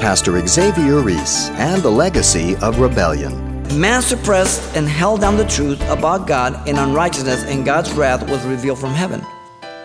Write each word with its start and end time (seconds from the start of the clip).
Pastor 0.00 0.44
Xavier 0.46 1.00
Reese 1.00 1.50
and 1.50 1.82
the 1.82 1.90
legacy 1.90 2.56
of 2.56 2.80
rebellion. 2.80 3.62
Man 3.78 4.00
suppressed 4.00 4.74
and 4.74 4.88
held 4.88 5.20
down 5.20 5.36
the 5.36 5.44
truth 5.44 5.78
about 5.90 6.26
God 6.26 6.66
in 6.66 6.78
unrighteousness, 6.78 7.44
and 7.44 7.66
God's 7.66 7.92
wrath 7.92 8.28
was 8.30 8.42
revealed 8.46 8.78
from 8.78 8.94
heaven. 8.94 9.22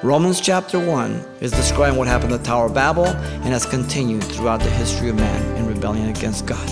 Romans 0.04 0.40
chapter 0.40 0.80
1 0.80 1.12
is 1.42 1.52
describing 1.52 2.00
what 2.00 2.08
happened 2.08 2.32
at 2.32 2.40
the 2.40 2.46
Tower 2.46 2.68
of 2.68 2.74
Babel 2.74 3.08
and 3.08 3.48
has 3.48 3.66
continued 3.66 4.24
throughout 4.24 4.62
the 4.62 4.70
history 4.70 5.10
of 5.10 5.18
man 5.18 5.58
in 5.58 5.68
rebellion 5.68 6.08
against 6.08 6.46
God. 6.46 6.66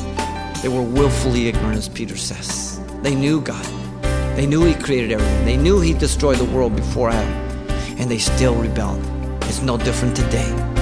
They 0.62 0.70
were 0.70 0.82
willfully 0.82 1.50
ignorant, 1.50 1.78
as 1.78 1.90
Peter 1.90 2.16
says. 2.16 2.80
They 3.02 3.14
knew 3.14 3.42
God. 3.42 3.66
They 4.38 4.46
knew 4.46 4.64
He 4.64 4.74
created 4.74 5.12
everything. 5.12 5.46
They 5.46 5.58
knew 5.58 5.82
He 5.82 5.94
destroyed 5.94 6.38
the 6.38 6.46
world 6.46 6.78
before 6.78 7.10
Adam. 7.10 7.34
And 8.00 8.10
they 8.10 8.20
still 8.20 8.56
rebelled. 8.56 9.04
It's 9.44 9.62
no 9.62 9.76
different 9.78 10.16
today. 10.16 10.73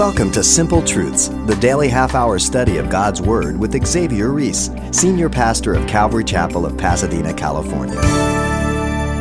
Welcome 0.00 0.30
to 0.32 0.42
Simple 0.42 0.80
Truths, 0.80 1.28
the 1.44 1.58
daily 1.60 1.86
half 1.86 2.14
hour 2.14 2.38
study 2.38 2.78
of 2.78 2.88
God's 2.88 3.20
Word 3.20 3.60
with 3.60 3.86
Xavier 3.86 4.30
Reese, 4.30 4.70
Senior 4.92 5.28
Pastor 5.28 5.74
of 5.74 5.86
Calvary 5.86 6.24
Chapel 6.24 6.64
of 6.64 6.78
Pasadena, 6.78 7.34
California. 7.34 8.00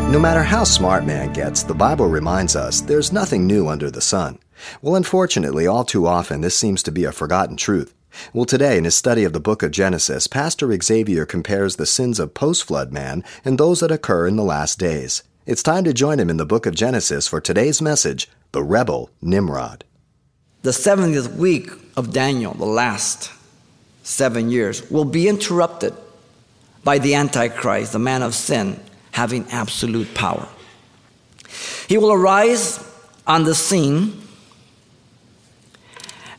No 0.10 0.18
matter 0.18 0.42
how 0.42 0.64
smart 0.64 1.04
man 1.04 1.34
gets, 1.34 1.64
the 1.64 1.74
Bible 1.74 2.08
reminds 2.08 2.56
us 2.56 2.80
there's 2.80 3.12
nothing 3.12 3.46
new 3.46 3.68
under 3.68 3.92
the 3.92 4.00
sun. 4.00 4.40
Well, 4.82 4.96
unfortunately, 4.96 5.68
all 5.68 5.84
too 5.84 6.08
often, 6.08 6.40
this 6.40 6.58
seems 6.58 6.82
to 6.84 6.94
be 6.94 7.04
a 7.04 7.12
forgotten 7.12 7.58
truth. 7.58 7.94
Well, 8.32 8.46
today, 8.46 8.78
in 8.78 8.86
his 8.86 8.96
study 8.96 9.26
of 9.26 9.34
the 9.34 9.42
book 9.42 9.62
of 9.62 9.72
Genesis, 9.72 10.28
Pastor 10.28 10.74
Xavier 10.82 11.26
compares 11.26 11.76
the 11.76 11.86
sins 11.86 12.20
of 12.20 12.34
post 12.34 12.64
flood 12.64 12.94
man 12.94 13.26
and 13.44 13.58
those 13.58 13.82
that 13.82 13.92
occur 13.92 14.28
in 14.28 14.38
the 14.38 14.44
last 14.44 14.80
days. 14.80 15.24
It's 15.46 15.62
time 15.62 15.84
to 15.84 15.94
join 15.94 16.22
him 16.22 16.30
in 16.30 16.38
the 16.38 16.46
book 16.46 16.66
of 16.66 16.74
Genesis 16.74 17.28
for 17.28 17.42
today's 17.42 17.82
message 17.82 18.30
The 18.54 18.64
Rebel 18.64 19.10
Nimrod 19.22 19.84
the 20.62 20.72
70th 20.72 21.36
week 21.36 21.70
of 21.96 22.12
Daniel, 22.12 22.54
the 22.54 22.66
last 22.66 23.32
seven 24.04 24.50
years, 24.50 24.90
will 24.90 25.06
be 25.06 25.28
interrupted 25.28 25.94
by 26.84 26.98
the 27.00 27.16
Antichrist, 27.16 27.94
the 27.94 28.00
man 28.00 28.24
of 28.24 28.36
sin, 28.36 28.80
having 29.12 29.46
absolute 29.52 30.14
power. 30.14 30.48
He 31.88 31.98
will 31.98 32.12
arise 32.12 32.86
on 33.26 33.44
the 33.44 33.56
scene 33.56 34.22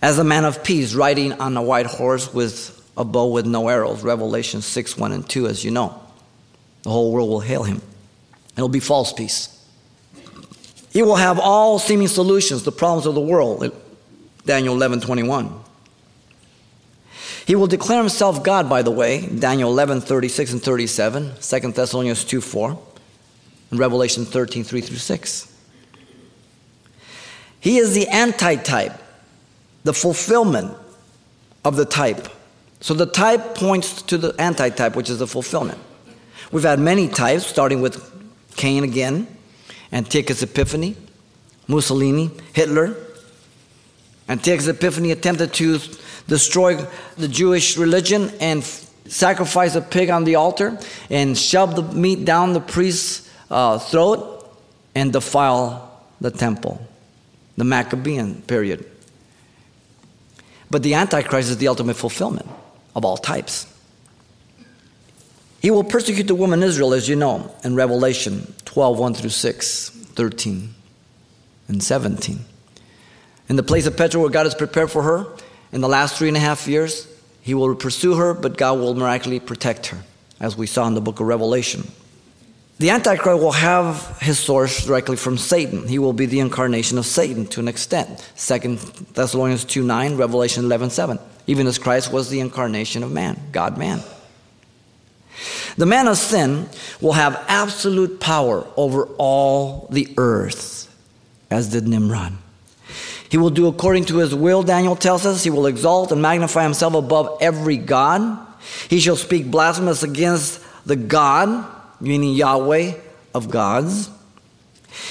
as 0.03 0.19
a 0.19 0.25
man 0.25 0.45
of 0.45 0.65
peace, 0.65 0.95
riding 0.95 1.33
on 1.35 1.57
a 1.57 1.63
white 1.63 1.87
horse 1.87 2.33
with 2.33 2.77
a 2.97 3.05
bow 3.05 3.27
with 3.27 3.47
no 3.47 3.69
arrows. 3.69 4.03
Revelation 4.03 4.63
6 4.63 4.97
1 4.97 5.13
and 5.13 5.29
2, 5.29 5.47
as 5.47 5.65
you 5.65 5.71
know. 5.71 6.01
The 6.83 6.91
whole 6.91 7.13
world 7.13 7.29
will 7.29 7.41
hail 7.41 7.63
him. 7.63 7.83
It'll 8.57 8.69
be 8.69 8.81
false 8.81 9.13
peace. 9.13 9.57
He 10.93 11.03
will 11.03 11.17
have 11.17 11.39
all 11.39 11.79
seeming 11.79 12.09
solutions 12.09 12.63
to 12.65 12.73
problems 12.73 13.07
of 13.07 13.15
the 13.15 13.21
world. 13.21 13.73
Daniel 14.45 14.75
11 14.75 15.01
21. 15.01 15.53
He 17.47 17.57
will 17.57 17.67
declare 17.67 17.99
himself 17.99 18.45
God, 18.45 18.69
by 18.69 18.83
the 18.83 18.91
way, 18.91 19.27
Daniel 19.27 19.71
11 19.71 20.03
36 20.03 20.53
and 20.53 20.63
37, 20.63 21.33
2 21.41 21.73
Thessalonians 21.73 22.25
2 22.25 22.41
4, 22.41 22.79
and 23.71 23.81
Revelation 23.81 24.25
13 24.25 24.65
3 24.65 24.81
through 24.81 24.97
6. 24.97 25.57
He 27.61 27.77
is 27.79 27.95
the 27.95 28.09
antitype, 28.09 28.93
the 29.85 29.93
fulfillment 29.93 30.77
of 31.65 31.77
the 31.77 31.85
type. 31.85 32.29
So 32.81 32.95
the 32.95 33.07
type 33.07 33.55
points 33.55 34.01
to 34.03 34.17
the 34.17 34.35
antitype, 34.39 34.97
which 34.97 35.11
is 35.11 35.19
the 35.19 35.27
fulfillment. 35.27 35.79
We've 36.53 36.65
had 36.65 36.81
many 36.81 37.09
types, 37.09 37.47
starting 37.47 37.83
with 37.83 38.01
Cain 38.57 38.83
again, 38.83 39.27
Antiochus 39.93 40.43
Epiphanes, 40.43 40.97
Mussolini, 41.69 42.31
Hitler, 42.53 42.97
Antiochus 44.31 44.69
Epiphanes 44.69 45.11
attempted 45.11 45.53
to 45.55 45.81
destroy 46.29 46.77
the 47.17 47.27
Jewish 47.27 47.77
religion 47.77 48.31
and 48.41 48.63
sacrifice 48.63 49.75
a 49.75 49.81
pig 49.81 50.09
on 50.09 50.23
the 50.23 50.37
altar 50.37 50.79
and 51.11 51.37
shove 51.37 51.75
the 51.75 51.83
meat 51.83 52.25
down 52.25 52.53
the 52.53 52.61
priest's 52.61 53.29
uh, 53.51 53.81
throat 53.81 54.57
and 54.95 55.13
defile 55.13 56.01
the 56.21 56.31
temple. 56.31 56.81
The 57.57 57.65
Maccabean 57.65 58.43
period. 58.43 58.89
But 60.71 60.85
the 60.85 60.95
Antichrist 60.95 61.51
is 61.51 61.57
the 61.57 61.67
ultimate 61.67 61.95
fulfillment 61.95 62.49
of 62.95 63.05
all 63.05 63.17
types. 63.17 63.67
He 65.61 65.73
will 65.73 65.85
persecute 65.85 66.29
the 66.29 66.37
woman 66.37 66.63
Israel, 66.63 66.95
as 66.95 67.09
you 67.09 67.17
know, 67.17 67.53
in 67.65 67.75
Revelation 67.75 68.55
12 68.65 68.99
1 68.99 69.15
through 69.15 69.31
6, 69.31 69.91
13, 69.91 70.75
and 71.67 71.83
17. 71.83 72.45
In 73.51 73.57
the 73.57 73.65
place 73.65 73.87
of 73.87 73.97
Petra 73.97 74.21
where 74.21 74.31
God 74.31 74.47
has 74.47 74.55
prepared 74.55 74.93
for 74.93 75.03
her, 75.03 75.27
in 75.73 75.81
the 75.81 75.89
last 75.89 76.17
three 76.17 76.29
and 76.29 76.37
a 76.37 76.41
half 76.41 76.69
years, 76.69 77.09
he 77.43 77.53
will 77.53 77.75
pursue 77.75 78.15
her, 78.15 78.33
but 78.33 78.57
God 78.57 78.79
will 78.79 78.95
miraculously 78.95 79.41
protect 79.41 79.87
her, 79.87 79.99
as 80.39 80.57
we 80.57 80.69
saw 80.69 80.87
in 80.87 80.95
the 80.95 81.01
book 81.01 81.19
of 81.19 81.27
Revelation. 81.27 81.91
The 82.79 82.91
Antichrist 82.91 83.43
will 83.43 83.51
have 83.51 84.19
his 84.21 84.39
source 84.39 84.87
directly 84.87 85.17
from 85.17 85.37
Satan. 85.37 85.89
He 85.89 85.99
will 85.99 86.13
be 86.13 86.27
the 86.27 86.39
incarnation 86.39 86.97
of 86.97 87.07
Satan 87.07 87.45
to 87.49 87.59
an 87.61 87.67
extent. 87.67 88.09
2 88.37 88.77
Thessalonians 89.15 89.65
2 89.65 89.83
9, 89.83 90.17
Revelation 90.17 90.65
11 90.65 90.91
7. 90.91 91.19
Even 91.49 91.67
as 91.67 91.77
Christ 91.77 92.13
was 92.13 92.31
the 92.31 92.39
incarnation 92.39 93.03
of 93.03 93.11
man, 93.11 93.37
God 93.51 93.77
man. 93.77 94.01
The 95.77 95.87
man 95.87 96.07
of 96.07 96.19
sin 96.19 96.69
will 97.01 97.15
have 97.15 97.45
absolute 97.49 98.21
power 98.21 98.65
over 98.77 99.07
all 99.19 99.89
the 99.91 100.15
earth, 100.17 100.95
as 101.51 101.69
did 101.69 101.89
Nimrod. 101.89 102.35
He 103.31 103.39
will 103.39 103.51
do 103.51 103.69
according 103.69 104.07
to 104.07 104.19
his 104.19 104.35
will, 104.35 104.63
Daniel 104.63 104.97
tells 104.97 105.25
us. 105.25 105.45
He 105.45 105.51
will 105.51 105.67
exalt 105.67 106.13
and 106.13 106.21
magnify 106.21 106.65
himself 106.65 106.95
above 106.95 107.39
every 107.41 107.77
God. 107.77 108.39
He 108.89 108.99
shall 109.01 109.17
speak 109.17 109.51
blasphemous 109.51 110.03
against 110.03 110.61
the 110.85 110.97
God, 110.97 111.65
meaning 112.01 112.35
Yahweh 112.35 112.95
of 113.33 113.49
gods. 113.49 114.11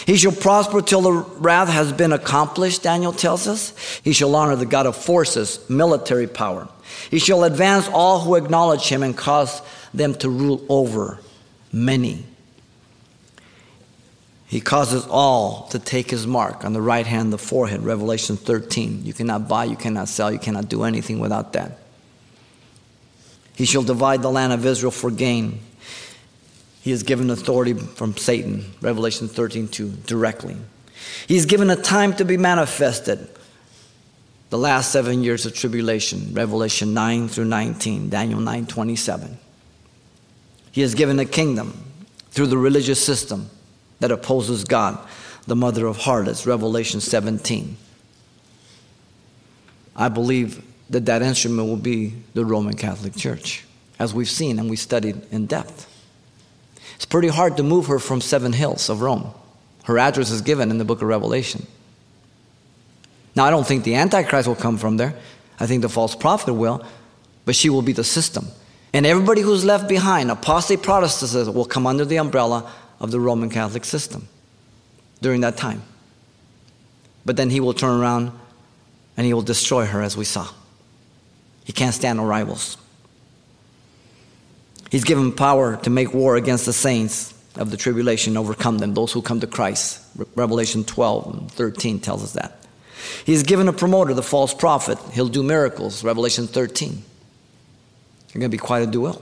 He 0.06 0.18
shall 0.18 0.34
prosper 0.34 0.81
till 0.81 1.02
the 1.02 1.13
wrath 1.13 1.69
has 1.69 1.94
been 1.94 2.12
accomplished, 2.12 2.84
Daniel 2.84 3.13
tells 3.13 3.47
us. 3.47 3.74
He 4.03 4.12
shall 4.12 4.35
honor 4.35 4.58
the 4.58 4.66
God 4.66 4.85
of 4.85 4.97
forces, 4.97 5.59
military 5.69 6.28
power. 6.28 6.68
He 7.09 7.19
shall 7.19 7.46
advance 7.46 7.88
all 7.88 8.19
who 8.19 8.35
acknowledge 8.35 8.88
him 8.90 9.02
and 9.02 9.16
cause 9.16 9.62
them 9.94 10.13
to 10.16 10.29
rule 10.29 10.66
over 10.68 11.19
many. 11.72 12.25
He 14.49 14.61
causes 14.61 15.05
all 15.07 15.67
to 15.69 15.77
take 15.77 16.09
his 16.09 16.25
mark 16.25 16.65
on 16.65 16.73
the 16.73 16.81
right 16.81 17.05
hand, 17.05 17.31
the 17.31 17.37
forehead, 17.37 17.83
Revelation 17.83 18.35
13. 18.35 19.05
You 19.05 19.13
cannot 19.13 19.47
buy, 19.47 19.65
you 19.65 19.75
cannot 19.75 20.09
sell, 20.09 20.31
you 20.31 20.39
cannot 20.39 20.67
do 20.67 20.83
anything 20.83 21.19
without 21.19 21.53
that. 21.53 21.77
He 23.53 23.65
shall 23.65 23.83
divide 23.83 24.23
the 24.23 24.31
land 24.31 24.51
of 24.51 24.65
Israel 24.65 24.89
for 24.89 25.11
gain. 25.11 25.59
He 26.81 26.91
is 26.91 27.03
given 27.03 27.29
authority 27.29 27.75
from 27.75 28.17
Satan, 28.17 28.73
Revelation 28.81 29.27
13 29.27 29.67
2, 29.67 29.87
directly. 30.07 30.57
He 31.27 31.37
is 31.37 31.45
given 31.45 31.69
a 31.69 31.75
time 31.75 32.16
to 32.16 32.25
be 32.25 32.35
manifested. 32.35 33.29
The 34.49 34.57
last 34.57 34.91
seven 34.91 35.23
years 35.23 35.45
of 35.45 35.53
tribulation, 35.53 36.33
Revelation 36.33 36.95
9 36.95 37.27
through 37.27 37.45
19, 37.45 38.09
Daniel 38.09 38.39
9 38.39 38.66
27. 38.66 39.37
He 40.71 40.81
is 40.81 40.95
given 40.95 41.19
a 41.19 41.25
kingdom 41.25 41.83
through 42.31 42.47
the 42.47 42.57
religious 42.57 43.03
system 43.05 43.51
that 43.99 44.11
opposes 44.11 44.63
God, 44.63 44.97
the 45.45 45.55
mother 45.55 45.85
of 45.85 45.97
harlots, 45.97 46.45
Revelation 46.45 47.01
17. 47.01 47.77
I 49.95 50.09
believe 50.09 50.63
that 50.89 51.05
that 51.05 51.21
instrument 51.21 51.67
will 51.67 51.77
be 51.77 52.13
the 52.33 52.45
Roman 52.45 52.75
Catholic 52.75 53.15
Church, 53.15 53.65
as 53.99 54.13
we've 54.13 54.29
seen 54.29 54.59
and 54.59 54.69
we 54.69 54.75
studied 54.75 55.21
in 55.31 55.45
depth. 55.45 55.87
It's 56.96 57.05
pretty 57.05 57.28
hard 57.28 57.57
to 57.57 57.63
move 57.63 57.87
her 57.87 57.99
from 57.99 58.22
Seven 58.22 58.53
Hills 58.53 58.90
of 58.90 59.01
Rome. 59.01 59.31
Her 59.85 59.97
address 59.97 60.31
is 60.31 60.41
given 60.41 60.72
in 60.72 60.78
the 60.78 60.85
book 60.85 61.02
of 61.02 61.07
Revelation. 61.07 61.66
Now, 63.35 63.45
I 63.45 63.49
don't 63.49 63.66
think 63.66 63.84
the 63.84 63.95
Antichrist 63.95 64.47
will 64.47 64.55
come 64.55 64.78
from 64.78 64.97
there. 64.97 65.16
I 65.59 65.66
think 65.66 65.81
the 65.81 65.90
false 65.90 66.16
prophet 66.16 66.53
will, 66.53 66.85
but 67.45 67.55
she 67.55 67.69
will 67.69 67.81
be 67.81 67.93
the 67.93 68.03
system. 68.03 68.47
And 68.93 69.05
everybody 69.05 69.41
who's 69.41 69.63
left 69.63 69.87
behind, 69.87 70.31
apostate 70.31 70.81
Protestants, 70.81 71.49
will 71.49 71.66
come 71.66 71.85
under 71.85 72.05
the 72.05 72.17
umbrella 72.17 72.72
of 72.99 73.11
the 73.11 73.19
Roman 73.19 73.49
Catholic 73.49 73.85
system 73.85 74.28
during 75.22 75.41
that 75.41 75.57
time. 75.57 75.84
But 77.25 77.37
then 77.37 77.49
he 77.49 77.59
will 77.59 77.73
turn 77.73 77.99
around 77.99 78.31
and 79.17 79.25
he 79.25 79.34
will 79.34 79.41
destroy 79.41 79.85
her, 79.85 80.01
as 80.01 80.16
we 80.16 80.25
saw. 80.25 80.47
He 81.66 81.73
can't 81.73 81.93
stand 81.93 82.17
no 82.17 82.25
rivals. 82.25 82.78
He's 84.90 85.03
given 85.03 85.31
power 85.31 85.78
to 85.78 85.90
make 85.90 86.13
war 86.13 86.35
against 86.35 86.66
the 86.66 86.73
saints 86.73 87.34
of 87.55 87.69
the 87.69 87.78
tribulation, 87.78 88.37
overcome 88.37 88.79
them, 88.79 88.93
those 88.93 89.11
who 89.11 89.22
come 89.22 89.40
to 89.41 89.47
Christ. 89.47 90.02
Revelation 90.35 90.84
12 90.84 91.28
and 91.28 91.52
13 91.52 91.99
tells 91.99 92.23
us 92.23 92.34
that. 92.34 92.66
He's 93.25 93.43
given 93.43 93.67
a 93.67 93.73
promoter, 93.73 94.13
the 94.13 94.23
false 94.23 94.53
prophet. 94.53 94.97
He'll 95.13 95.28
do 95.28 95.43
miracles. 95.43 96.03
Revelation 96.03 96.47
13. 96.47 96.90
You're 96.91 98.40
going 98.40 98.41
to 98.41 98.49
be 98.49 98.57
quite 98.57 98.84
a 98.84 98.87
duel. 98.87 99.22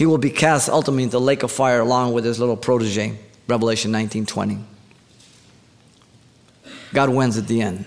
He 0.00 0.06
will 0.06 0.16
be 0.16 0.30
cast 0.30 0.70
ultimately 0.70 1.02
into 1.02 1.18
the 1.18 1.20
lake 1.20 1.42
of 1.42 1.52
fire 1.52 1.80
along 1.80 2.14
with 2.14 2.24
his 2.24 2.38
little 2.38 2.56
protege, 2.56 3.18
Revelation 3.46 3.92
19:20. 3.92 4.64
God 6.94 7.10
wins 7.10 7.36
at 7.36 7.46
the 7.48 7.60
end. 7.60 7.84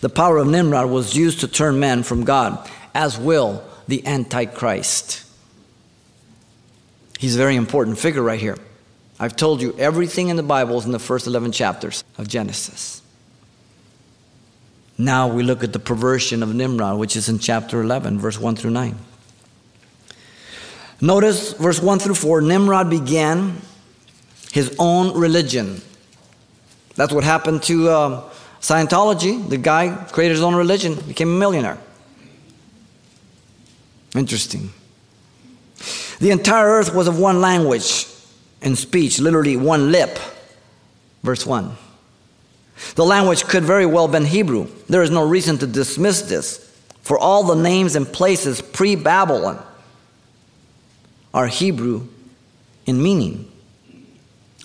The 0.00 0.08
power 0.08 0.38
of 0.38 0.46
Nimrod 0.46 0.88
was 0.88 1.14
used 1.14 1.40
to 1.40 1.46
turn 1.46 1.78
men 1.78 2.02
from 2.02 2.24
God, 2.24 2.66
as 2.94 3.18
will 3.18 3.62
the 3.86 4.06
Antichrist. 4.06 5.24
He's 7.18 7.34
a 7.34 7.38
very 7.38 7.56
important 7.56 7.98
figure 7.98 8.22
right 8.22 8.40
here. 8.40 8.56
I've 9.20 9.36
told 9.36 9.60
you 9.60 9.76
everything 9.78 10.30
in 10.30 10.36
the 10.36 10.42
Bible 10.42 10.78
is 10.78 10.86
in 10.86 10.92
the 10.92 10.98
first 10.98 11.26
11 11.26 11.52
chapters 11.52 12.02
of 12.16 12.28
Genesis. 12.28 13.02
Now 14.96 15.28
we 15.28 15.42
look 15.42 15.62
at 15.62 15.74
the 15.74 15.78
perversion 15.78 16.42
of 16.42 16.54
Nimrod, 16.54 16.98
which 16.98 17.14
is 17.14 17.28
in 17.28 17.40
chapter 17.40 17.82
11, 17.82 18.18
verse 18.18 18.40
1 18.40 18.56
through 18.56 18.70
9. 18.70 18.96
Notice 21.02 21.52
verse 21.54 21.82
1 21.82 21.98
through 21.98 22.14
4 22.14 22.40
Nimrod 22.42 22.88
began 22.88 23.60
his 24.52 24.74
own 24.78 25.18
religion. 25.18 25.82
That's 26.94 27.12
what 27.12 27.24
happened 27.24 27.64
to 27.64 27.90
um, 27.90 28.22
Scientology. 28.60 29.48
The 29.48 29.58
guy 29.58 29.96
created 30.12 30.34
his 30.34 30.42
own 30.42 30.54
religion, 30.54 30.94
became 30.94 31.28
a 31.28 31.38
millionaire. 31.38 31.78
Interesting. 34.14 34.70
The 36.20 36.30
entire 36.30 36.68
earth 36.68 36.94
was 36.94 37.08
of 37.08 37.18
one 37.18 37.40
language 37.40 38.06
and 38.60 38.78
speech, 38.78 39.18
literally 39.18 39.56
one 39.56 39.90
lip. 39.90 40.20
Verse 41.24 41.44
1. 41.44 41.76
The 42.94 43.04
language 43.04 43.44
could 43.44 43.64
very 43.64 43.86
well 43.86 44.06
have 44.06 44.12
been 44.12 44.24
Hebrew. 44.24 44.68
There 44.88 45.02
is 45.02 45.10
no 45.10 45.26
reason 45.26 45.58
to 45.58 45.66
dismiss 45.66 46.22
this, 46.22 46.58
for 47.02 47.18
all 47.18 47.42
the 47.42 47.60
names 47.60 47.96
and 47.96 48.06
places 48.06 48.60
pre 48.60 48.94
Babylon 48.94 49.60
are 51.34 51.46
Hebrew 51.46 52.08
in 52.86 53.02
meaning. 53.02 53.50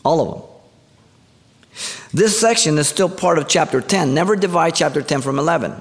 All 0.04 0.22
of 0.22 0.34
them. 0.34 0.48
This 2.14 2.40
section 2.40 2.78
is 2.78 2.88
still 2.88 3.10
part 3.10 3.38
of 3.38 3.48
chapter 3.48 3.82
10. 3.82 4.14
Never 4.14 4.36
divide 4.36 4.76
chapter 4.76 5.02
10 5.02 5.22
from 5.22 5.40
11. 5.40 5.80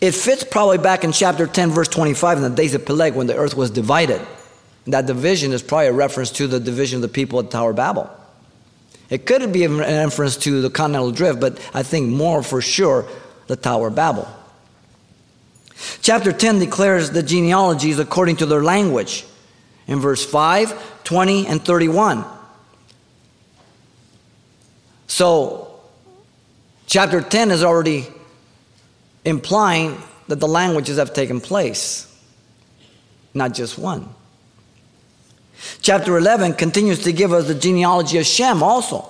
It 0.00 0.12
fits 0.12 0.44
probably 0.44 0.78
back 0.78 1.04
in 1.04 1.12
chapter 1.12 1.46
10, 1.46 1.70
verse 1.70 1.88
25, 1.88 2.38
in 2.38 2.42
the 2.42 2.50
days 2.50 2.74
of 2.74 2.84
Peleg 2.84 3.14
when 3.14 3.26
the 3.26 3.36
earth 3.36 3.54
was 3.54 3.70
divided. 3.70 4.20
That 4.86 5.06
division 5.06 5.52
is 5.52 5.62
probably 5.62 5.86
a 5.88 5.92
reference 5.92 6.30
to 6.32 6.46
the 6.46 6.58
division 6.58 6.96
of 6.96 7.02
the 7.02 7.08
people 7.08 7.38
at 7.38 7.50
Tower 7.50 7.72
Babel. 7.72 8.10
It 9.08 9.26
could 9.26 9.52
be 9.52 9.64
an 9.64 9.80
inference 9.80 10.36
to 10.38 10.60
the 10.60 10.70
continental 10.70 11.12
drift, 11.12 11.40
but 11.40 11.58
I 11.74 11.82
think 11.82 12.08
more 12.08 12.42
for 12.42 12.60
sure 12.60 13.06
the 13.46 13.56
Tower 13.56 13.88
of 13.88 13.94
Babel. 13.94 14.28
Chapter 16.02 16.32
10 16.32 16.58
declares 16.58 17.10
the 17.10 17.22
genealogies 17.22 17.98
according 17.98 18.36
to 18.36 18.46
their 18.46 18.62
language 18.62 19.24
in 19.90 19.98
verse 19.98 20.24
5, 20.24 21.02
20, 21.04 21.46
and 21.48 21.62
31. 21.62 22.24
So, 25.08 25.80
chapter 26.86 27.20
10 27.20 27.50
is 27.50 27.64
already 27.64 28.06
implying 29.24 30.00
that 30.28 30.36
the 30.36 30.46
languages 30.46 30.96
have 30.96 31.12
taken 31.12 31.40
place, 31.40 32.06
not 33.34 33.52
just 33.52 33.76
one. 33.76 34.08
Chapter 35.82 36.16
11 36.16 36.54
continues 36.54 37.02
to 37.02 37.12
give 37.12 37.32
us 37.32 37.48
the 37.48 37.54
genealogy 37.54 38.16
of 38.18 38.26
Shem 38.26 38.62
also, 38.62 39.04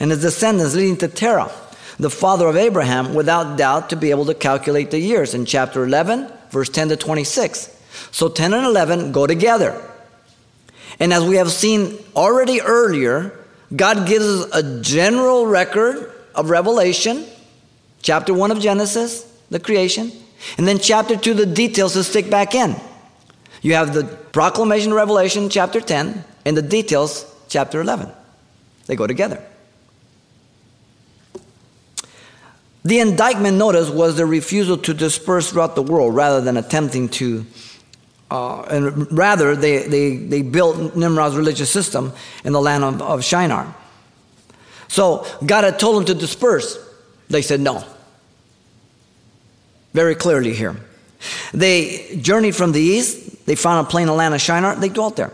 and 0.00 0.10
his 0.10 0.22
descendants 0.22 0.74
leading 0.74 0.96
to 0.98 1.08
Terah, 1.08 1.52
the 2.00 2.10
father 2.10 2.48
of 2.48 2.56
Abraham, 2.56 3.14
without 3.14 3.56
doubt 3.56 3.90
to 3.90 3.96
be 3.96 4.10
able 4.10 4.24
to 4.26 4.34
calculate 4.34 4.90
the 4.90 4.98
years 4.98 5.34
in 5.34 5.46
chapter 5.46 5.84
11, 5.84 6.30
verse 6.50 6.68
10 6.68 6.88
to 6.88 6.96
26. 6.96 7.76
So 8.10 8.28
10 8.28 8.54
and 8.54 8.66
11 8.66 9.12
go 9.12 9.28
together. 9.28 9.86
And 11.00 11.12
as 11.12 11.24
we 11.24 11.36
have 11.36 11.50
seen 11.50 11.98
already 12.14 12.60
earlier, 12.60 13.32
God 13.74 14.06
gives 14.06 14.24
us 14.24 14.54
a 14.54 14.82
general 14.82 15.46
record 15.46 16.12
of 16.34 16.50
Revelation, 16.50 17.24
chapter 18.02 18.34
1 18.34 18.50
of 18.50 18.60
Genesis, 18.60 19.26
the 19.48 19.58
creation, 19.58 20.12
and 20.58 20.68
then 20.68 20.78
chapter 20.78 21.16
2, 21.16 21.34
the 21.34 21.46
details 21.46 21.94
to 21.94 22.04
stick 22.04 22.30
back 22.30 22.54
in. 22.54 22.76
You 23.62 23.74
have 23.74 23.94
the 23.94 24.04
proclamation 24.04 24.92
of 24.92 24.96
Revelation, 24.96 25.48
chapter 25.48 25.80
10, 25.80 26.24
and 26.44 26.56
the 26.56 26.62
details, 26.62 27.26
chapter 27.48 27.80
11. 27.80 28.10
They 28.86 28.96
go 28.96 29.06
together. 29.06 29.42
The 32.82 33.00
indictment, 33.00 33.58
notice, 33.58 33.90
was 33.90 34.16
the 34.16 34.24
refusal 34.24 34.78
to 34.78 34.94
disperse 34.94 35.50
throughout 35.50 35.74
the 35.74 35.82
world 35.82 36.14
rather 36.14 36.40
than 36.40 36.56
attempting 36.56 37.10
to, 37.10 37.44
uh, 38.30 38.62
and 38.62 39.10
rather, 39.12 39.56
they, 39.56 39.88
they, 39.88 40.16
they 40.16 40.42
built 40.42 40.94
Nimrod's 40.96 41.36
religious 41.36 41.70
system 41.70 42.12
in 42.44 42.52
the 42.52 42.60
land 42.60 42.84
of, 42.84 43.02
of 43.02 43.24
Shinar. 43.24 43.74
So 44.88 45.26
God 45.44 45.64
had 45.64 45.78
told 45.78 45.96
them 45.96 46.04
to 46.06 46.14
disperse. 46.14 46.78
They 47.28 47.42
said 47.42 47.60
no. 47.60 47.84
Very 49.92 50.14
clearly 50.14 50.54
here. 50.54 50.76
They 51.52 52.18
journeyed 52.20 52.54
from 52.54 52.72
the 52.72 52.80
east. 52.80 53.46
They 53.46 53.56
found 53.56 53.86
a 53.86 53.90
plain 53.90 54.08
of 54.08 54.16
land 54.16 54.34
of 54.34 54.40
Shinar. 54.40 54.76
They 54.76 54.88
dwelt 54.88 55.16
there. 55.16 55.32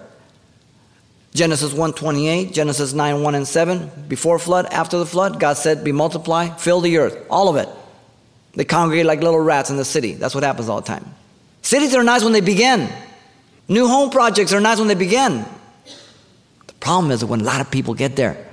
Genesis 1.34 1.74
1:28, 1.74 2.52
Genesis 2.52 2.94
9, 2.94 3.22
1 3.22 3.34
and 3.34 3.46
7, 3.46 3.90
before 4.08 4.38
flood, 4.38 4.64
after 4.72 4.96
the 4.96 5.04
flood, 5.04 5.38
God 5.38 5.58
said, 5.58 5.84
Be 5.84 5.92
multiply, 5.92 6.48
fill 6.48 6.80
the 6.80 6.96
earth, 6.96 7.26
all 7.28 7.50
of 7.50 7.56
it. 7.56 7.68
They 8.54 8.64
congregate 8.64 9.04
like 9.04 9.22
little 9.22 9.38
rats 9.38 9.68
in 9.68 9.76
the 9.76 9.84
city. 9.84 10.14
That's 10.14 10.34
what 10.34 10.44
happens 10.44 10.70
all 10.70 10.80
the 10.80 10.86
time. 10.86 11.14
Cities 11.66 11.96
are 11.96 12.04
nice 12.04 12.22
when 12.22 12.32
they 12.32 12.40
begin. 12.40 12.88
New 13.66 13.88
home 13.88 14.10
projects 14.10 14.52
are 14.52 14.60
nice 14.60 14.78
when 14.78 14.86
they 14.86 14.94
begin. 14.94 15.44
The 16.68 16.74
problem 16.74 17.10
is 17.10 17.24
when 17.24 17.40
a 17.40 17.44
lot 17.44 17.60
of 17.60 17.72
people 17.72 17.94
get 17.94 18.14
there, 18.14 18.46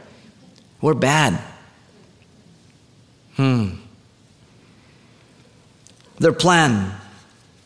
we're 0.81 0.95
bad. 0.95 1.39
Hmm. 3.35 3.75
Their 6.17 6.33
plan 6.33 6.91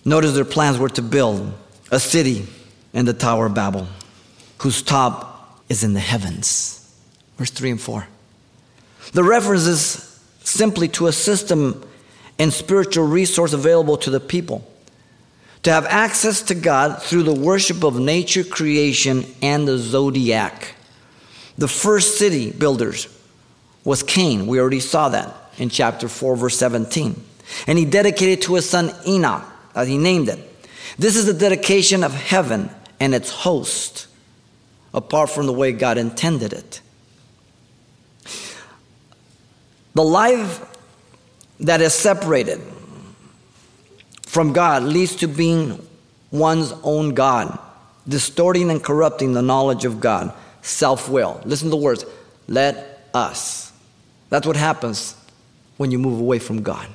Notice 0.07 0.35
their 0.35 0.45
plans 0.45 0.77
were 0.77 0.87
to 0.87 1.01
build 1.01 1.53
a 1.91 1.99
city 1.99 2.45
in 2.93 3.05
the 3.05 3.13
Tower 3.13 3.47
of 3.47 3.53
Babel, 3.53 3.89
whose 4.59 4.81
top 4.81 5.61
is 5.67 5.83
in 5.83 5.91
the 5.91 5.99
heavens. 5.99 6.95
Verse 7.37 7.51
3 7.51 7.71
and 7.71 7.81
4. 7.81 8.07
The 9.11 9.23
reference 9.25 9.65
is 9.65 10.21
simply 10.45 10.87
to 10.89 11.07
a 11.07 11.11
system 11.11 11.85
and 12.39 12.53
spiritual 12.53 13.05
resource 13.05 13.51
available 13.51 13.97
to 13.97 14.09
the 14.09 14.21
people 14.21 14.65
to 15.67 15.73
have 15.73 15.85
access 15.87 16.43
to 16.43 16.55
God 16.55 17.03
through 17.03 17.23
the 17.23 17.33
worship 17.33 17.83
of 17.83 17.99
nature, 17.99 18.45
creation, 18.45 19.25
and 19.41 19.67
the 19.67 19.77
zodiac. 19.77 20.75
The 21.57 21.67
first 21.67 22.17
city 22.17 22.51
builders 22.51 23.09
was 23.83 24.01
Cain. 24.01 24.47
We 24.47 24.61
already 24.61 24.79
saw 24.79 25.09
that 25.09 25.35
in 25.57 25.67
chapter 25.67 26.07
4, 26.07 26.37
verse 26.37 26.57
17. 26.57 27.21
And 27.67 27.77
he 27.77 27.83
dedicated 27.83 28.43
to 28.43 28.55
his 28.55 28.69
son 28.69 28.93
Enoch 29.05 29.43
as 29.75 29.89
he 29.89 29.97
named 29.97 30.29
it. 30.29 30.39
This 30.97 31.17
is 31.17 31.25
the 31.25 31.33
dedication 31.33 32.01
of 32.01 32.13
heaven 32.13 32.69
and 33.01 33.13
its 33.13 33.29
host, 33.29 34.07
apart 34.93 35.29
from 35.29 35.47
the 35.47 35.53
way 35.53 35.73
God 35.73 35.97
intended 35.97 36.53
it. 36.53 36.79
The 39.95 40.03
life 40.05 40.63
that 41.59 41.81
is 41.81 41.93
separated 41.93 42.61
from 44.37 44.53
God 44.53 44.83
leads 44.83 45.15
to 45.15 45.27
being 45.27 45.83
one's 46.29 46.71
own 46.83 47.15
God, 47.15 47.57
distorting 48.07 48.69
and 48.69 48.83
corrupting 48.83 49.33
the 49.33 49.41
knowledge 49.41 49.83
of 49.83 49.99
God, 49.99 50.31
self 50.61 51.09
will. 51.09 51.41
Listen 51.43 51.69
to 51.69 51.71
the 51.71 51.77
words 51.77 52.05
let 52.47 53.09
us. 53.15 53.71
That's 54.29 54.45
what 54.45 54.55
happens 54.55 55.15
when 55.77 55.89
you 55.89 55.97
move 55.97 56.19
away 56.19 56.37
from 56.37 56.61
God. 56.61 56.87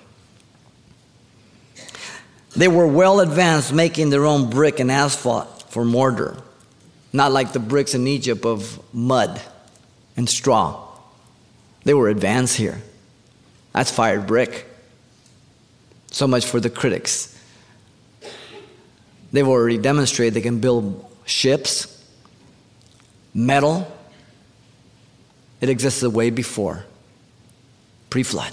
They 2.54 2.68
were 2.68 2.86
well 2.86 3.18
advanced 3.18 3.72
making 3.72 4.10
their 4.10 4.24
own 4.24 4.48
brick 4.48 4.78
and 4.78 4.88
asphalt 4.88 5.64
for 5.68 5.84
mortar, 5.84 6.36
not 7.12 7.32
like 7.32 7.52
the 7.52 7.58
bricks 7.58 7.92
in 7.92 8.06
Egypt 8.06 8.46
of 8.46 8.80
mud 8.94 9.42
and 10.16 10.30
straw. 10.30 10.80
They 11.82 11.94
were 11.94 12.08
advanced 12.08 12.56
here. 12.56 12.80
That's 13.72 13.90
fired 13.90 14.28
brick. 14.28 14.64
So 16.12 16.28
much 16.28 16.46
for 16.46 16.60
the 16.60 16.70
critics. 16.70 17.30
They've 19.32 19.48
already 19.48 19.78
demonstrated 19.78 20.34
they 20.34 20.42
can 20.42 20.60
build 20.60 21.04
ships, 21.24 22.04
metal. 23.34 23.90
It 25.60 25.68
existed 25.68 26.10
way 26.10 26.30
before, 26.30 26.84
pre 28.10 28.22
flood. 28.22 28.52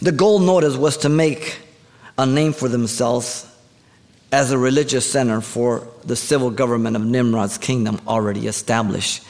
The 0.00 0.12
goal, 0.12 0.38
notice, 0.38 0.76
was 0.76 0.96
to 0.98 1.08
make 1.08 1.60
a 2.16 2.26
name 2.26 2.52
for 2.52 2.68
themselves 2.68 3.46
as 4.32 4.50
a 4.50 4.58
religious 4.58 5.10
center 5.10 5.40
for 5.40 5.86
the 6.04 6.16
civil 6.16 6.50
government 6.50 6.96
of 6.96 7.04
Nimrod's 7.04 7.58
kingdom 7.58 8.00
already 8.06 8.46
established. 8.46 9.22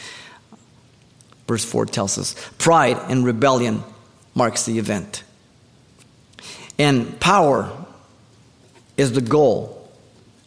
Verse 1.47 1.65
4 1.65 1.87
tells 1.87 2.19
us 2.19 2.35
pride 2.59 2.99
and 3.09 3.25
rebellion 3.25 3.85
marks 4.35 4.65
the 4.65 4.79
event. 4.79 5.23
And 6.79 7.21
power 7.21 7.84
is 8.97 9.13
the 9.13 9.21
goal 9.21 9.91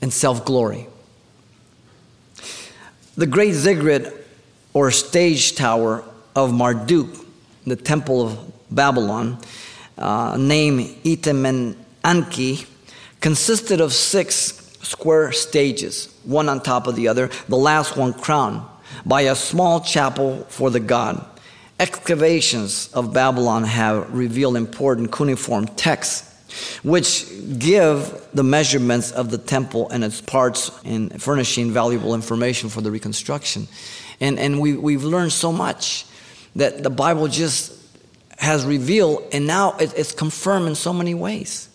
and 0.02 0.12
self 0.12 0.46
glory. 0.46 0.88
The 3.16 3.26
great 3.28 3.54
ziggurat 3.54 4.14
or 4.74 4.92
stage 4.92 5.56
tower 5.56 6.04
of 6.36 6.54
Marduk, 6.54 7.10
the 7.66 7.76
temple 7.76 8.28
of 8.28 8.54
Babylon, 8.70 9.40
uh, 9.98 10.38
named 10.40 10.82
Etemenanki, 11.04 12.68
consisted 13.20 13.82
of 13.82 13.92
six 13.92 14.78
square 14.84 15.32
stages, 15.32 16.14
one 16.24 16.48
on 16.48 16.62
top 16.62 16.86
of 16.88 16.96
the 16.96 17.08
other, 17.08 17.30
the 17.50 17.58
last 17.58 17.98
one 17.98 18.14
crowned 18.14 18.62
by 19.06 19.22
a 19.22 19.36
small 19.36 19.82
chapel 19.82 20.46
for 20.50 20.70
the 20.70 20.80
god. 20.80 21.26
Excavations 21.80 22.92
of 22.94 23.14
Babylon 23.14 23.64
have 23.64 24.14
revealed 24.14 24.56
important 24.56 25.12
cuneiform 25.12 25.66
texts 25.68 26.27
which 26.84 27.26
give 27.60 28.28
the 28.34 28.44
measurements 28.44 29.12
of 29.12 29.32
the 29.32 29.38
temple 29.38 29.90
and 29.90 30.04
its 30.04 30.22
parts 30.22 30.72
and 30.84 31.22
furnishing 31.22 31.72
valuable 31.72 32.14
information 32.14 32.70
for 32.70 32.82
the 32.82 32.92
reconstruction. 32.92 33.68
And, 34.20 34.40
and 34.40 34.60
we, 34.60 34.76
we've 34.76 35.04
learned 35.04 35.34
so 35.34 35.52
much 35.52 36.06
that 36.56 36.84
the 36.84 36.90
Bible 36.90 37.28
just 37.28 37.74
has 38.38 38.66
revealed, 38.66 39.24
and 39.32 39.48
now 39.48 39.76
it, 39.78 39.94
it's 39.98 40.12
confirmed 40.12 40.68
in 40.68 40.76
so 40.76 40.94
many 40.94 41.14
ways. 41.14 41.70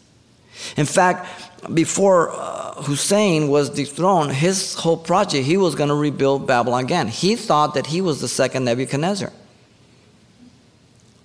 In 0.76 0.87
fact, 0.87 1.26
before 1.73 2.31
uh, 2.31 2.83
Hussein 2.83 3.49
was 3.49 3.71
dethroned, 3.71 4.33
his 4.33 4.75
whole 4.75 4.97
project, 4.97 5.45
he 5.45 5.57
was 5.57 5.75
going 5.75 5.88
to 5.88 5.95
rebuild 5.95 6.47
Babylon 6.47 6.85
again. 6.85 7.09
He 7.09 7.37
thought 7.37 7.75
that 7.75 7.87
he 7.87 8.00
was 8.00 8.21
the 8.21 8.29
second 8.29 8.64
Nebuchadnezzar. 8.64 9.33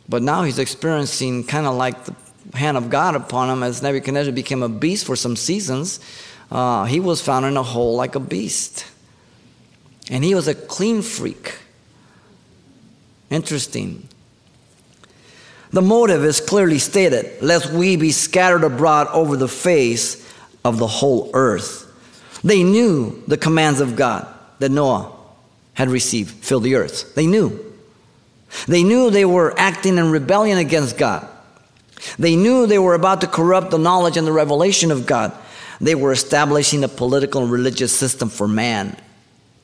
But 0.09 0.23
now 0.23 0.43
he's 0.43 0.59
experiencing 0.59 1.43
kind 1.43 1.65
of 1.65 1.75
like 1.75 2.05
the 2.05 2.15
hand 2.53 2.77
of 2.77 2.89
God 2.89 3.15
upon 3.15 3.49
him 3.49 3.63
as 3.63 3.81
Nebuchadnezzar 3.81 4.33
became 4.33 4.63
a 4.63 4.69
beast 4.69 5.05
for 5.05 5.15
some 5.15 5.35
seasons. 5.35 5.99
Uh, 6.51 6.85
he 6.85 6.99
was 6.99 7.21
found 7.21 7.45
in 7.45 7.57
a 7.57 7.63
hole 7.63 7.95
like 7.95 8.15
a 8.15 8.19
beast. 8.19 8.85
And 10.09 10.23
he 10.23 10.33
was 10.35 10.47
a 10.47 10.55
clean 10.55 11.01
freak. 11.01 11.55
Interesting. 13.29 14.07
The 15.71 15.81
motive 15.81 16.23
is 16.23 16.39
clearly 16.39 16.79
stated 16.79 17.41
lest 17.41 17.71
we 17.71 17.97
be 17.97 18.11
scattered 18.11 18.63
abroad 18.63 19.07
over 19.11 19.35
the 19.35 19.49
face 19.49 20.25
of 20.63 20.77
the 20.77 20.87
whole 20.87 21.29
earth. 21.33 21.83
They 22.43 22.63
knew 22.63 23.21
the 23.27 23.37
commands 23.37 23.81
of 23.81 23.95
God 23.95 24.27
that 24.59 24.71
Noah 24.71 25.11
had 25.73 25.89
received 25.89 26.43
fill 26.43 26.61
the 26.61 26.75
earth. 26.75 27.15
They 27.15 27.27
knew. 27.27 27.63
They 28.67 28.83
knew 28.83 29.09
they 29.09 29.25
were 29.25 29.53
acting 29.59 29.97
in 29.97 30.11
rebellion 30.11 30.57
against 30.57 30.97
God. 30.97 31.27
They 32.19 32.35
knew 32.35 32.67
they 32.67 32.79
were 32.79 32.93
about 32.93 33.21
to 33.21 33.27
corrupt 33.27 33.71
the 33.71 33.77
knowledge 33.77 34.17
and 34.17 34.27
the 34.27 34.31
revelation 34.31 34.91
of 34.91 35.05
God. 35.05 35.31
They 35.79 35.95
were 35.95 36.11
establishing 36.11 36.83
a 36.83 36.87
political 36.87 37.43
and 37.43 37.51
religious 37.51 37.95
system 37.95 38.29
for 38.29 38.47
man. 38.47 38.97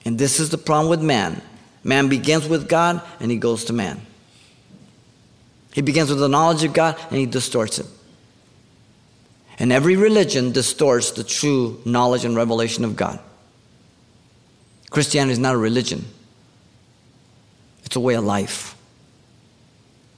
And 0.06 0.18
this 0.18 0.40
is 0.40 0.50
the 0.50 0.58
problem 0.58 0.90
with 0.90 1.02
man. 1.02 1.42
Man 1.84 2.10
begins 2.10 2.48
with 2.48 2.68
God 2.70 3.02
and 3.20 3.32
he 3.32 3.38
goes 3.38 3.66
to 3.66 3.74
man. 3.74 4.02
He 5.74 5.82
begins 5.82 6.10
with 6.10 6.20
the 6.20 6.30
knowledge 6.30 6.64
of 6.64 6.74
God 6.74 6.98
and 7.10 7.20
he 7.20 7.26
distorts 7.26 7.80
it. 7.80 7.88
And 9.60 9.72
every 9.72 9.96
religion 9.96 10.52
distorts 10.52 11.12
the 11.12 11.24
true 11.24 11.82
knowledge 11.86 12.26
and 12.26 12.36
revelation 12.36 12.86
of 12.86 12.96
God. 12.96 13.20
Christianity 14.90 15.34
is 15.34 15.40
not 15.40 15.56
a 15.56 15.58
religion, 15.58 16.06
it's 17.84 17.96
a 17.96 18.00
way 18.00 18.16
of 18.16 18.24
life. 18.24 18.76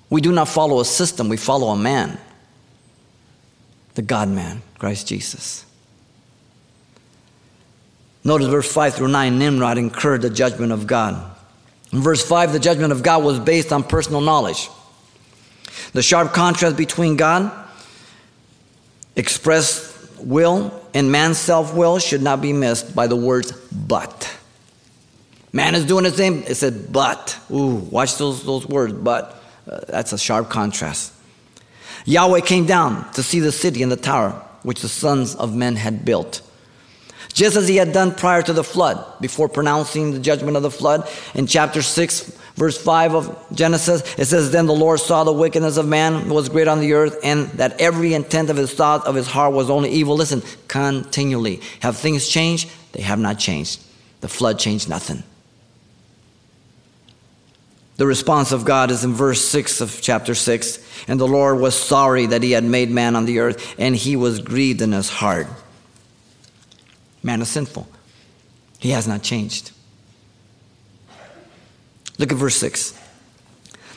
We 0.09 0.21
do 0.21 0.31
not 0.31 0.47
follow 0.47 0.79
a 0.79 0.85
system, 0.85 1.29
we 1.29 1.37
follow 1.37 1.69
a 1.69 1.75
man, 1.75 2.17
the 3.95 4.01
God 4.01 4.29
man, 4.29 4.61
Christ 4.77 5.07
Jesus. 5.07 5.65
Notice 8.23 8.47
verse 8.47 8.71
5 8.71 8.95
through 8.95 9.07
9 9.09 9.37
Nimrod 9.37 9.77
incurred 9.77 10.23
the 10.23 10.29
judgment 10.29 10.71
of 10.71 10.87
God. 10.87 11.35
In 11.91 12.01
verse 12.01 12.27
5, 12.27 12.53
the 12.53 12.59
judgment 12.59 12.91
of 12.91 13.03
God 13.03 13.23
was 13.23 13.39
based 13.39 13.71
on 13.71 13.83
personal 13.83 14.19
knowledge. 14.19 14.69
The 15.93 16.01
sharp 16.01 16.33
contrast 16.33 16.75
between 16.75 17.15
God, 17.15 17.51
expressed 19.15 20.19
will, 20.19 20.73
and 20.93 21.11
man's 21.11 21.37
self 21.37 21.75
will 21.75 21.99
should 21.99 22.21
not 22.21 22.41
be 22.41 22.51
missed 22.51 22.95
by 22.95 23.07
the 23.07 23.15
words 23.15 23.51
but. 23.71 24.35
Man 25.53 25.75
is 25.75 25.85
doing 25.85 26.03
the 26.03 26.11
same, 26.11 26.43
it 26.47 26.55
said 26.55 26.91
but. 26.91 27.37
Ooh, 27.51 27.75
watch 27.75 28.17
those, 28.17 28.43
those 28.43 28.67
words, 28.67 28.93
but. 28.93 29.41
Uh, 29.69 29.79
that's 29.87 30.13
a 30.13 30.17
sharp 30.17 30.49
contrast. 30.49 31.13
Yahweh 32.05 32.41
came 32.41 32.65
down 32.65 33.11
to 33.13 33.23
see 33.23 33.39
the 33.39 33.51
city 33.51 33.81
and 33.81 33.91
the 33.91 33.97
tower 33.97 34.31
which 34.63 34.81
the 34.81 34.89
sons 34.89 35.35
of 35.35 35.55
men 35.55 35.75
had 35.75 36.05
built. 36.05 36.41
Just 37.33 37.57
as 37.57 37.67
he 37.67 37.75
had 37.75 37.91
done 37.91 38.15
prior 38.15 38.41
to 38.41 38.53
the 38.53 38.63
flood, 38.63 39.03
before 39.19 39.49
pronouncing 39.49 40.11
the 40.11 40.19
judgment 40.19 40.55
of 40.55 40.63
the 40.63 40.71
flood. 40.71 41.09
In 41.33 41.47
chapter 41.47 41.81
6, 41.81 42.21
verse 42.55 42.77
5 42.77 43.13
of 43.13 43.47
Genesis, 43.53 44.01
it 44.17 44.25
says, 44.25 44.51
Then 44.51 44.67
the 44.67 44.73
Lord 44.73 44.99
saw 45.01 45.23
the 45.23 45.33
wickedness 45.33 45.77
of 45.77 45.85
man 45.87 46.29
was 46.29 46.47
great 46.47 46.67
on 46.67 46.79
the 46.79 46.93
earth, 46.93 47.17
and 47.23 47.47
that 47.59 47.79
every 47.81 48.13
intent 48.13 48.49
of 48.49 48.55
his 48.55 48.73
thought 48.73 49.05
of 49.05 49.15
his 49.15 49.27
heart 49.27 49.53
was 49.53 49.69
only 49.69 49.89
evil. 49.89 50.15
Listen, 50.15 50.43
continually. 50.67 51.61
Have 51.81 51.97
things 51.97 52.27
changed? 52.27 52.69
They 52.93 53.01
have 53.01 53.19
not 53.19 53.37
changed. 53.37 53.83
The 54.21 54.29
flood 54.29 54.57
changed 54.57 54.87
nothing. 54.87 55.23
The 57.97 58.05
response 58.05 58.51
of 58.51 58.65
God 58.65 58.91
is 58.91 59.03
in 59.03 59.13
verse 59.13 59.43
6 59.45 59.81
of 59.81 59.99
chapter 60.01 60.35
6. 60.35 60.79
And 61.07 61.19
the 61.19 61.27
Lord 61.27 61.59
was 61.59 61.75
sorry 61.75 62.25
that 62.25 62.43
he 62.43 62.51
had 62.51 62.63
made 62.63 62.89
man 62.89 63.15
on 63.15 63.25
the 63.25 63.39
earth, 63.39 63.75
and 63.77 63.95
he 63.95 64.15
was 64.15 64.39
grieved 64.39 64.81
in 64.81 64.91
his 64.91 65.09
heart. 65.09 65.47
Man 67.23 67.41
is 67.41 67.49
sinful, 67.49 67.87
he 68.79 68.91
has 68.91 69.07
not 69.07 69.23
changed. 69.23 69.71
Look 72.17 72.31
at 72.31 72.37
verse 72.37 72.55
6. 72.57 72.99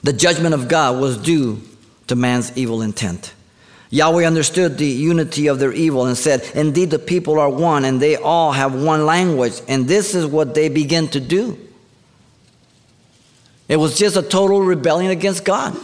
The 0.03 0.13
judgment 0.13 0.55
of 0.55 0.69
God 0.69 1.01
was 1.01 1.17
due 1.17 1.61
to 2.07 2.17
man's 2.17 2.57
evil 2.57 2.83
intent. 2.83 3.33
Yahweh 3.91 4.27
understood 4.27 4.77
the 4.77 4.87
unity 4.87 5.47
of 5.47 5.59
their 5.59 5.73
evil 5.73 6.07
and 6.07 6.17
said, 6.17 6.43
Indeed, 6.55 6.91
the 6.91 6.99
people 6.99 7.39
are 7.39 7.49
one, 7.49 7.85
and 7.85 8.01
they 8.01 8.17
all 8.17 8.53
have 8.53 8.75
one 8.75 9.07
language, 9.07 9.61
and 9.67 9.89
this 9.89 10.15
is 10.15 10.27
what 10.27 10.55
they 10.55 10.69
begin 10.69 11.09
to 11.09 11.21
do. 11.21 11.59
It 13.69 13.77
was 13.77 13.99
just 13.99 14.17
a 14.17 14.23
total 14.23 14.63
rebellion 14.63 15.11
against 15.11 15.45
God. 15.45 15.77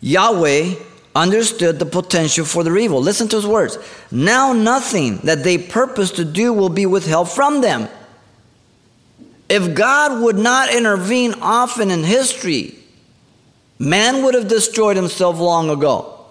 Yahweh 0.00 0.74
understood 1.14 1.78
the 1.78 1.86
potential 1.86 2.44
for 2.44 2.62
their 2.62 2.76
evil. 2.76 3.00
Listen 3.00 3.28
to 3.28 3.36
his 3.36 3.46
words. 3.46 3.78
Now 4.10 4.52
nothing 4.52 5.18
that 5.18 5.44
they 5.44 5.56
purpose 5.56 6.10
to 6.12 6.24
do 6.24 6.52
will 6.52 6.68
be 6.68 6.84
withheld 6.86 7.30
from 7.30 7.60
them. 7.62 7.88
If 9.48 9.74
God 9.74 10.22
would 10.22 10.36
not 10.36 10.74
intervene 10.74 11.34
often 11.40 11.90
in 11.90 12.02
history, 12.02 12.74
man 13.78 14.24
would 14.24 14.34
have 14.34 14.48
destroyed 14.48 14.96
himself 14.96 15.38
long 15.38 15.70
ago. 15.70 16.26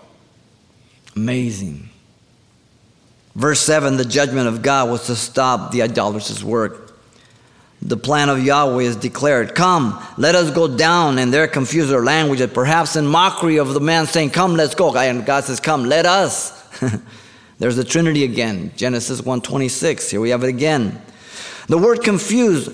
Amazing. 1.15 1.89
Verse 3.35 3.61
7 3.61 3.97
the 3.97 4.05
judgment 4.05 4.47
of 4.47 4.61
God 4.61 4.89
was 4.89 5.07
to 5.07 5.15
stop 5.15 5.71
the 5.71 5.81
idolatrous 5.81 6.43
work 6.43 6.84
the 7.85 7.97
plan 7.97 8.29
of 8.29 8.43
Yahweh 8.43 8.83
is 8.83 8.95
declared. 8.95 9.53
Come, 9.53 10.03
let 10.17 10.33
us 10.33 10.49
go 10.49 10.67
down. 10.67 11.19
And 11.19 11.31
they're 11.31 11.47
confused 11.47 11.89
their 11.89 12.03
language, 12.03 12.41
perhaps 12.51 12.95
in 12.95 13.05
mockery 13.05 13.57
of 13.57 13.73
the 13.73 13.79
man 13.79 14.07
saying, 14.07 14.31
Come, 14.31 14.55
let's 14.55 14.73
go. 14.73 14.95
And 14.97 15.25
God 15.25 15.43
says, 15.43 15.59
Come, 15.59 15.85
let 15.85 16.05
us. 16.05 16.63
There's 17.59 17.75
the 17.75 17.83
Trinity 17.83 18.23
again. 18.23 18.71
Genesis 18.75 19.21
1:26. 19.21 20.09
Here 20.09 20.19
we 20.19 20.31
have 20.31 20.43
it 20.43 20.49
again. 20.49 21.01
The 21.67 21.77
word 21.77 22.03
confused, 22.03 22.71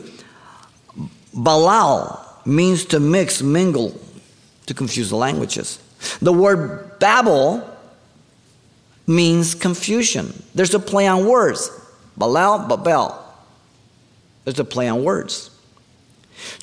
balal, 1.36 2.26
means 2.46 2.86
to 2.86 3.00
mix, 3.00 3.42
mingle, 3.42 4.00
to 4.66 4.74
confuse 4.74 5.10
the 5.10 5.18
languages. 5.18 5.80
The 6.22 6.34
word 6.34 7.00
Babel 7.00 7.68
means 9.06 9.56
confusion. 9.56 10.34
There's 10.56 10.74
a 10.74 10.80
play 10.80 11.08
on 11.08 11.28
words. 11.28 11.70
Balal, 12.18 12.68
Babel. 12.68 13.21
There's 14.44 14.60
a 14.60 14.66
play 14.66 14.88
on 14.88 15.04
words. 15.04 15.50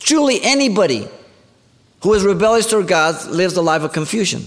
Truly, 0.01 0.41
anybody 0.43 1.09
who 2.03 2.15
is 2.15 2.25
rebellious 2.25 2.69
toward 2.69 2.89
God 2.89 3.27
lives 3.27 3.57
a 3.57 3.63
life 3.63 3.83
of 3.83 3.93
confusion. 3.93 4.45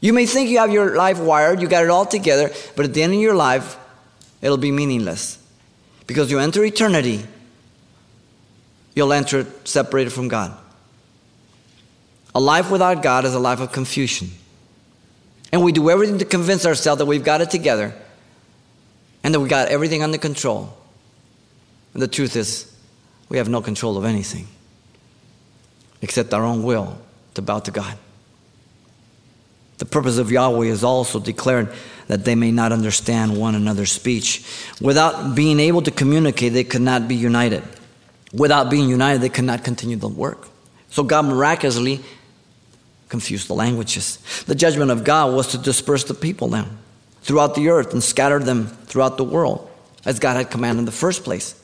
You 0.00 0.12
may 0.12 0.26
think 0.26 0.50
you 0.50 0.58
have 0.58 0.72
your 0.72 0.96
life 0.96 1.18
wired, 1.18 1.60
you 1.60 1.68
got 1.68 1.84
it 1.84 1.90
all 1.90 2.06
together, 2.06 2.50
but 2.76 2.84
at 2.84 2.94
the 2.94 3.02
end 3.02 3.14
of 3.14 3.20
your 3.20 3.34
life, 3.34 3.76
it'll 4.40 4.56
be 4.56 4.72
meaningless. 4.72 5.38
Because 6.06 6.30
you 6.30 6.40
enter 6.40 6.64
eternity, 6.64 7.24
you'll 8.94 9.12
enter 9.12 9.40
it 9.40 9.68
separated 9.68 10.10
from 10.10 10.28
God. 10.28 10.58
A 12.34 12.40
life 12.40 12.70
without 12.70 13.02
God 13.02 13.24
is 13.24 13.34
a 13.34 13.38
life 13.38 13.60
of 13.60 13.72
confusion. 13.72 14.30
And 15.52 15.62
we 15.62 15.70
do 15.70 15.90
everything 15.90 16.18
to 16.18 16.24
convince 16.24 16.66
ourselves 16.66 16.98
that 16.98 17.06
we've 17.06 17.24
got 17.24 17.40
it 17.40 17.50
together 17.50 17.94
and 19.22 19.34
that 19.34 19.40
we've 19.40 19.50
got 19.50 19.68
everything 19.68 20.02
under 20.02 20.18
control. 20.18 20.76
And 21.94 22.02
the 22.02 22.08
truth 22.08 22.36
is, 22.36 22.74
we 23.28 23.38
have 23.38 23.48
no 23.48 23.60
control 23.60 23.96
of 23.96 24.04
anything 24.04 24.46
except 26.00 26.34
our 26.34 26.44
own 26.44 26.62
will 26.62 26.98
to 27.34 27.42
bow 27.42 27.60
to 27.60 27.70
God. 27.70 27.96
The 29.78 29.86
purpose 29.86 30.18
of 30.18 30.30
Yahweh 30.30 30.66
is 30.66 30.84
also 30.84 31.18
declared 31.18 31.72
that 32.08 32.24
they 32.24 32.34
may 32.34 32.52
not 32.52 32.72
understand 32.72 33.36
one 33.36 33.54
another's 33.54 33.90
speech. 33.90 34.44
Without 34.80 35.34
being 35.34 35.58
able 35.60 35.82
to 35.82 35.90
communicate, 35.90 36.52
they 36.52 36.64
could 36.64 36.82
not 36.82 37.08
be 37.08 37.14
united. 37.14 37.62
Without 38.32 38.70
being 38.70 38.88
united, 38.88 39.20
they 39.22 39.28
could 39.28 39.44
not 39.44 39.64
continue 39.64 39.96
the 39.96 40.08
work. 40.08 40.48
So 40.90 41.02
God 41.02 41.24
miraculously 41.24 42.00
confused 43.08 43.48
the 43.48 43.54
languages. 43.54 44.18
The 44.46 44.54
judgment 44.54 44.90
of 44.90 45.04
God 45.04 45.34
was 45.34 45.48
to 45.48 45.58
disperse 45.58 46.04
the 46.04 46.14
people 46.14 46.48
now 46.48 46.66
throughout 47.22 47.54
the 47.54 47.68
earth 47.68 47.92
and 47.92 48.02
scatter 48.02 48.38
them 48.38 48.66
throughout 48.66 49.16
the 49.16 49.24
world, 49.24 49.70
as 50.04 50.18
God 50.18 50.36
had 50.36 50.50
commanded 50.50 50.80
in 50.80 50.84
the 50.84 50.92
first 50.92 51.24
place. 51.24 51.61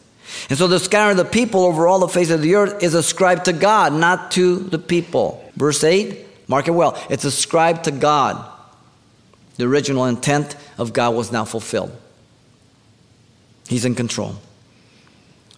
And 0.48 0.58
so 0.58 0.66
the 0.66 0.78
scatter 0.78 1.10
of 1.10 1.16
the 1.16 1.24
people 1.24 1.64
over 1.64 1.86
all 1.86 1.98
the 1.98 2.08
face 2.08 2.30
of 2.30 2.42
the 2.42 2.54
earth 2.54 2.82
is 2.82 2.94
ascribed 2.94 3.46
to 3.46 3.52
God, 3.52 3.92
not 3.92 4.30
to 4.32 4.58
the 4.58 4.78
people. 4.78 5.50
Verse 5.56 5.82
8, 5.84 6.48
mark 6.48 6.68
it 6.68 6.72
well. 6.72 7.02
It's 7.10 7.24
ascribed 7.24 7.84
to 7.84 7.90
God. 7.90 8.44
The 9.56 9.64
original 9.64 10.04
intent 10.06 10.56
of 10.76 10.92
God 10.92 11.14
was 11.14 11.32
now 11.32 11.44
fulfilled. 11.44 11.96
He's 13.68 13.84
in 13.84 13.94
control. 13.94 14.36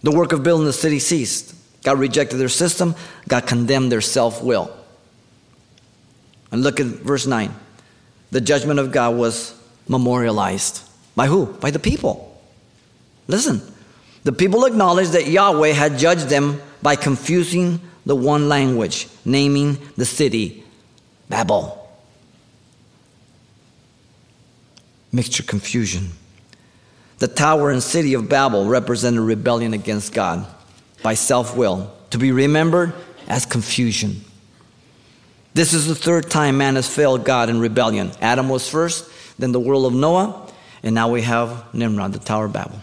The 0.03 0.11
work 0.11 0.31
of 0.33 0.43
building 0.43 0.65
the 0.65 0.73
city 0.73 0.99
ceased. 0.99 1.55
God 1.83 1.99
rejected 1.99 2.37
their 2.37 2.49
system, 2.49 2.95
God 3.27 3.47
condemned 3.47 3.91
their 3.91 4.01
self 4.01 4.43
will. 4.43 4.75
And 6.51 6.63
look 6.63 6.79
at 6.79 6.85
verse 6.85 7.25
9. 7.25 7.53
The 8.31 8.41
judgment 8.41 8.79
of 8.79 8.91
God 8.91 9.15
was 9.15 9.59
memorialized. 9.87 10.83
By 11.15 11.27
who? 11.27 11.45
By 11.45 11.71
the 11.71 11.79
people. 11.79 12.41
Listen, 13.27 13.61
the 14.23 14.31
people 14.31 14.65
acknowledged 14.65 15.13
that 15.13 15.27
Yahweh 15.27 15.71
had 15.71 15.97
judged 15.97 16.29
them 16.29 16.61
by 16.81 16.95
confusing 16.95 17.79
the 18.05 18.15
one 18.15 18.49
language, 18.49 19.07
naming 19.25 19.77
the 19.97 20.05
city 20.05 20.63
Babel. 21.29 21.77
Mixture 25.11 25.43
confusion. 25.43 26.09
The 27.19 27.27
tower 27.27 27.69
and 27.69 27.81
city 27.81 28.13
of 28.13 28.27
Babel 28.29 28.65
represented 28.65 29.21
rebellion 29.21 29.73
against 29.73 30.13
God 30.13 30.45
by 31.03 31.13
self 31.13 31.55
will, 31.55 31.91
to 32.09 32.17
be 32.17 32.31
remembered 32.31 32.93
as 33.27 33.45
confusion. 33.45 34.21
This 35.53 35.73
is 35.73 35.87
the 35.87 35.95
third 35.95 36.29
time 36.29 36.57
man 36.57 36.75
has 36.75 36.87
failed 36.87 37.25
God 37.25 37.49
in 37.49 37.59
rebellion. 37.59 38.11
Adam 38.21 38.49
was 38.49 38.69
first, 38.69 39.09
then 39.37 39.51
the 39.51 39.59
world 39.59 39.85
of 39.85 39.93
Noah, 39.93 40.49
and 40.83 40.95
now 40.95 41.09
we 41.09 41.21
have 41.21 41.73
Nimrod, 41.73 42.13
the 42.13 42.19
Tower 42.19 42.45
of 42.45 42.53
Babel. 42.53 42.79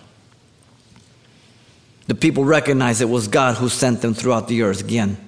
The 2.09 2.15
people 2.15 2.45
recognized 2.45 3.01
it 3.01 3.09
was 3.09 3.29
God 3.29 3.57
who 3.57 3.69
sent 3.69 4.01
them 4.01 4.15
throughout 4.15 4.49
the 4.49 4.63
earth 4.63 4.81
again. 4.81 5.19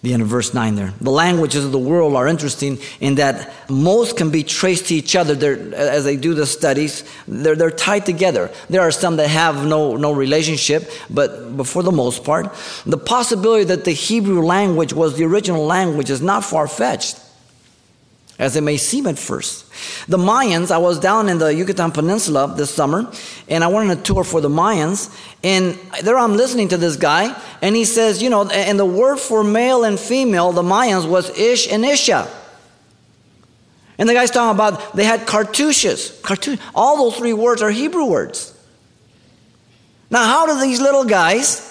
The 0.00 0.14
end 0.14 0.22
of 0.22 0.28
verse 0.28 0.54
9 0.54 0.76
there. 0.76 0.94
The 1.00 1.10
languages 1.10 1.64
of 1.64 1.72
the 1.72 1.78
world 1.78 2.14
are 2.14 2.26
interesting 2.26 2.78
in 3.00 3.16
that 3.16 3.52
most 3.68 4.16
can 4.16 4.30
be 4.30 4.44
traced 4.44 4.86
to 4.86 4.94
each 4.94 5.16
other 5.16 5.34
they're, 5.34 5.74
as 5.74 6.04
they 6.04 6.16
do 6.16 6.34
the 6.34 6.46
studies. 6.46 7.04
They're, 7.26 7.56
they're 7.56 7.70
tied 7.70 8.06
together. 8.06 8.50
There 8.70 8.80
are 8.80 8.92
some 8.92 9.16
that 9.16 9.28
have 9.28 9.66
no, 9.66 9.96
no 9.96 10.12
relationship, 10.12 10.88
but, 11.10 11.56
but 11.56 11.66
for 11.66 11.82
the 11.82 11.92
most 11.92 12.22
part, 12.24 12.54
the 12.86 12.96
possibility 12.96 13.64
that 13.64 13.84
the 13.84 13.92
Hebrew 13.92 14.40
language 14.40 14.92
was 14.92 15.16
the 15.16 15.24
original 15.24 15.66
language 15.66 16.10
is 16.10 16.22
not 16.22 16.44
far 16.44 16.68
fetched 16.68 17.18
as 18.38 18.54
it 18.54 18.60
may 18.62 18.76
seem 18.76 19.06
at 19.06 19.18
first. 19.18 19.66
The 20.08 20.16
Mayans, 20.16 20.70
I 20.70 20.78
was 20.78 21.00
down 21.00 21.28
in 21.28 21.38
the 21.38 21.52
Yucatan 21.52 21.90
Peninsula 21.90 22.54
this 22.56 22.70
summer, 22.70 23.10
and 23.48 23.64
I 23.64 23.66
went 23.66 23.90
on 23.90 23.98
a 23.98 24.00
tour 24.00 24.22
for 24.22 24.40
the 24.40 24.48
Mayans, 24.48 25.14
and 25.42 25.78
there 26.02 26.16
I'm 26.16 26.36
listening 26.36 26.68
to 26.68 26.76
this 26.76 26.96
guy, 26.96 27.36
and 27.60 27.74
he 27.74 27.84
says, 27.84 28.22
you 28.22 28.30
know, 28.30 28.48
and 28.48 28.78
the 28.78 28.86
word 28.86 29.18
for 29.18 29.42
male 29.42 29.84
and 29.84 29.98
female, 29.98 30.52
the 30.52 30.62
Mayans, 30.62 31.08
was 31.08 31.36
Ish 31.36 31.70
and 31.72 31.84
Isha. 31.84 32.28
And 33.98 34.08
the 34.08 34.14
guy's 34.14 34.30
talking 34.30 34.54
about 34.54 34.94
they 34.94 35.02
had 35.02 35.26
cartouches. 35.26 36.20
Cartouche. 36.22 36.60
All 36.72 36.96
those 36.98 37.18
three 37.18 37.32
words 37.32 37.62
are 37.62 37.70
Hebrew 37.70 38.04
words. 38.04 38.54
Now, 40.08 40.24
how 40.24 40.46
do 40.46 40.60
these 40.60 40.80
little 40.80 41.04
guys 41.04 41.64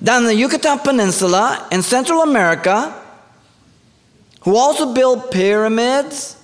down 0.00 0.22
in 0.22 0.28
the 0.28 0.36
Yucatan 0.36 0.78
Peninsula 0.78 1.66
in 1.72 1.82
Central 1.82 2.22
America 2.22 3.02
who 4.46 4.56
also 4.56 4.94
built 4.94 5.32
pyramids, 5.32 6.40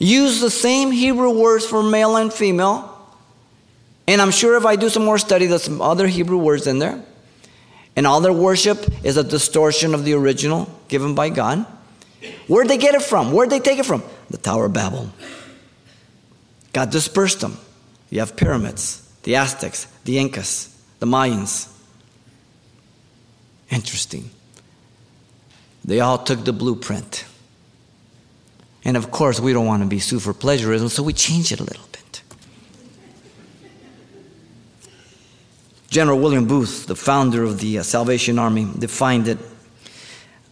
use 0.00 0.40
the 0.40 0.50
same 0.50 0.90
Hebrew 0.90 1.30
words 1.30 1.64
for 1.64 1.84
male 1.84 2.16
and 2.16 2.32
female. 2.32 2.88
And 4.08 4.20
I'm 4.20 4.32
sure 4.32 4.56
if 4.56 4.66
I 4.66 4.74
do 4.74 4.88
some 4.88 5.04
more 5.04 5.16
study, 5.16 5.46
there's 5.46 5.62
some 5.62 5.80
other 5.80 6.08
Hebrew 6.08 6.38
words 6.38 6.66
in 6.66 6.80
there. 6.80 7.00
And 7.94 8.08
all 8.08 8.20
their 8.20 8.32
worship 8.32 8.84
is 9.04 9.16
a 9.16 9.22
distortion 9.22 9.94
of 9.94 10.04
the 10.04 10.14
original 10.14 10.68
given 10.88 11.14
by 11.14 11.28
God. 11.28 11.64
Where'd 12.48 12.66
they 12.66 12.76
get 12.76 12.96
it 12.96 13.02
from? 13.02 13.30
Where'd 13.30 13.50
they 13.50 13.60
take 13.60 13.78
it 13.78 13.86
from? 13.86 14.02
The 14.28 14.38
Tower 14.38 14.64
of 14.64 14.72
Babel. 14.72 15.12
God 16.72 16.90
dispersed 16.90 17.40
them. 17.40 17.56
You 18.10 18.18
have 18.18 18.34
pyramids, 18.34 19.08
the 19.22 19.36
Aztecs, 19.36 19.86
the 20.04 20.18
Incas, 20.18 20.76
the 20.98 21.06
Mayans. 21.06 21.72
Interesting. 23.70 24.28
They 25.84 26.00
all 26.00 26.18
took 26.18 26.44
the 26.44 26.52
blueprint. 26.52 27.24
And 28.84 28.96
of 28.96 29.10
course, 29.10 29.40
we 29.40 29.52
don't 29.52 29.66
want 29.66 29.82
to 29.82 29.88
be 29.88 29.98
sued 29.98 30.22
for 30.22 30.32
plagiarism, 30.32 30.88
so 30.88 31.02
we 31.02 31.12
change 31.12 31.52
it 31.52 31.60
a 31.60 31.64
little 31.64 31.86
bit. 31.92 32.22
General 35.88 36.18
William 36.18 36.46
Booth, 36.46 36.86
the 36.86 36.94
founder 36.94 37.42
of 37.42 37.58
the 37.58 37.78
uh, 37.78 37.82
Salvation 37.82 38.38
Army, 38.38 38.68
defined 38.78 39.28
it 39.28 39.38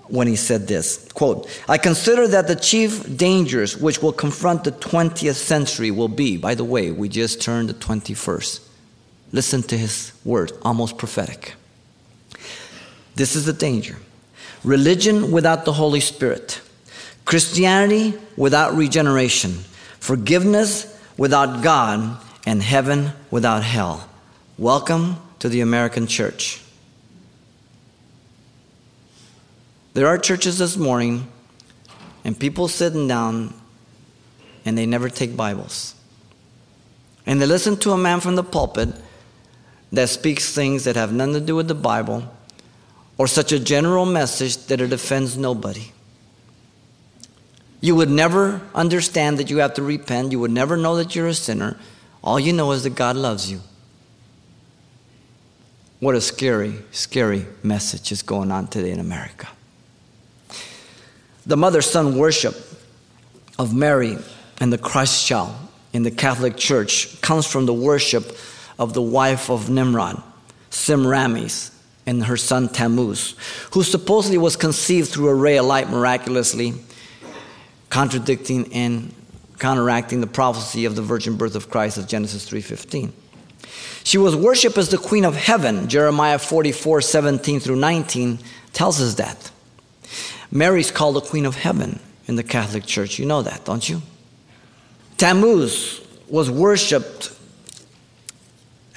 when 0.08 0.26
he 0.26 0.36
said 0.36 0.66
this 0.66 1.06
quote 1.12 1.48
i 1.68 1.76
consider 1.76 2.26
that 2.26 2.48
the 2.48 2.56
chief 2.56 3.16
dangers 3.16 3.76
which 3.76 4.02
will 4.02 4.12
confront 4.12 4.64
the 4.64 4.72
20th 4.72 5.34
century 5.34 5.90
will 5.90 6.08
be 6.08 6.36
by 6.36 6.54
the 6.54 6.64
way 6.64 6.90
we 6.90 7.08
just 7.08 7.40
turned 7.42 7.68
the 7.68 7.74
21st 7.74 8.60
listen 9.32 9.62
to 9.62 9.76
his 9.76 10.12
words 10.24 10.52
almost 10.62 10.96
prophetic 10.96 11.54
this 13.16 13.36
is 13.36 13.44
the 13.44 13.52
danger 13.52 13.96
religion 14.64 15.30
without 15.30 15.64
the 15.64 15.72
Holy 15.72 16.00
Spirit, 16.00 16.60
Christianity 17.24 18.14
without 18.36 18.74
regeneration, 18.74 19.52
forgiveness 20.00 20.98
without 21.16 21.62
God, 21.62 22.20
and 22.46 22.62
heaven 22.62 23.12
without 23.30 23.62
hell. 23.62 24.08
Welcome 24.56 25.16
to 25.38 25.48
the 25.48 25.60
American 25.60 26.06
church. 26.06 26.62
There 29.94 30.06
are 30.06 30.18
churches 30.18 30.58
this 30.58 30.76
morning, 30.76 31.28
and 32.24 32.38
people 32.38 32.68
sitting 32.68 33.08
down, 33.08 33.54
and 34.64 34.76
they 34.78 34.86
never 34.86 35.08
take 35.08 35.36
Bibles. 35.36 35.94
And 37.26 37.42
they 37.42 37.46
listen 37.46 37.76
to 37.78 37.92
a 37.92 37.98
man 37.98 38.20
from 38.20 38.36
the 38.36 38.44
pulpit 38.44 38.90
that 39.92 40.08
speaks 40.08 40.52
things 40.54 40.84
that 40.84 40.96
have 40.96 41.12
nothing 41.12 41.34
to 41.34 41.40
do 41.40 41.56
with 41.56 41.68
the 41.68 41.74
Bible 41.74 42.30
or 43.18 43.26
such 43.26 43.50
a 43.52 43.58
general 43.58 44.06
message 44.06 44.56
that 44.66 44.80
it 44.80 44.92
offends 44.92 45.36
nobody. 45.36 45.92
You 47.80 47.94
would 47.96 48.10
never 48.10 48.60
understand 48.74 49.38
that 49.38 49.50
you 49.50 49.58
have 49.58 49.74
to 49.74 49.82
repent. 49.82 50.32
You 50.32 50.40
would 50.40 50.50
never 50.50 50.76
know 50.76 50.96
that 50.96 51.14
you're 51.14 51.26
a 51.26 51.34
sinner. 51.34 51.76
All 52.22 52.40
you 52.40 52.52
know 52.52 52.72
is 52.72 52.84
that 52.84 52.94
God 52.94 53.16
loves 53.16 53.50
you. 53.50 53.60
What 56.00 56.14
a 56.14 56.20
scary, 56.20 56.74
scary 56.92 57.46
message 57.62 58.12
is 58.12 58.22
going 58.22 58.52
on 58.52 58.68
today 58.68 58.90
in 58.90 59.00
America. 59.00 59.48
The 61.44 61.56
mother 61.56 61.82
son 61.82 62.16
worship 62.16 62.54
of 63.58 63.74
Mary 63.74 64.16
and 64.60 64.72
the 64.72 64.78
Christ 64.78 65.26
child 65.26 65.54
in 65.92 66.02
the 66.02 66.10
Catholic 66.10 66.56
Church 66.56 67.20
comes 67.20 67.46
from 67.46 67.66
the 67.66 67.74
worship 67.74 68.36
of 68.78 68.92
the 68.92 69.02
wife 69.02 69.50
of 69.50 69.70
Nimrod, 69.70 70.22
Semiramis, 70.70 71.77
and 72.08 72.24
her 72.24 72.38
son 72.38 72.70
Tammuz, 72.70 73.34
who 73.72 73.82
supposedly 73.82 74.38
was 74.38 74.56
conceived 74.56 75.10
through 75.10 75.28
a 75.28 75.34
ray 75.34 75.58
of 75.58 75.66
light 75.66 75.90
miraculously, 75.90 76.72
contradicting 77.90 78.72
and 78.72 79.14
counteracting 79.58 80.22
the 80.22 80.26
prophecy 80.26 80.86
of 80.86 80.96
the 80.96 81.02
virgin 81.02 81.36
birth 81.36 81.54
of 81.54 81.68
Christ 81.68 81.98
of 81.98 82.06
Genesis 82.06 82.46
3:15. 82.48 83.12
She 84.04 84.16
was 84.16 84.34
worshipped 84.34 84.78
as 84.78 84.88
the 84.88 84.96
queen 84.96 85.26
of 85.26 85.36
heaven. 85.36 85.86
Jeremiah 85.86 86.38
44, 86.38 87.02
17 87.02 87.60
through 87.60 87.76
19 87.76 88.38
tells 88.72 89.02
us 89.02 89.14
that. 89.16 89.50
Mary's 90.50 90.90
called 90.90 91.16
the 91.16 91.20
queen 91.20 91.44
of 91.44 91.56
heaven 91.56 92.00
in 92.26 92.36
the 92.36 92.42
Catholic 92.42 92.86
Church. 92.86 93.18
You 93.18 93.26
know 93.26 93.42
that, 93.42 93.66
don't 93.66 93.86
you? 93.86 94.00
Tammuz 95.18 96.00
was 96.26 96.50
worshipped 96.50 97.32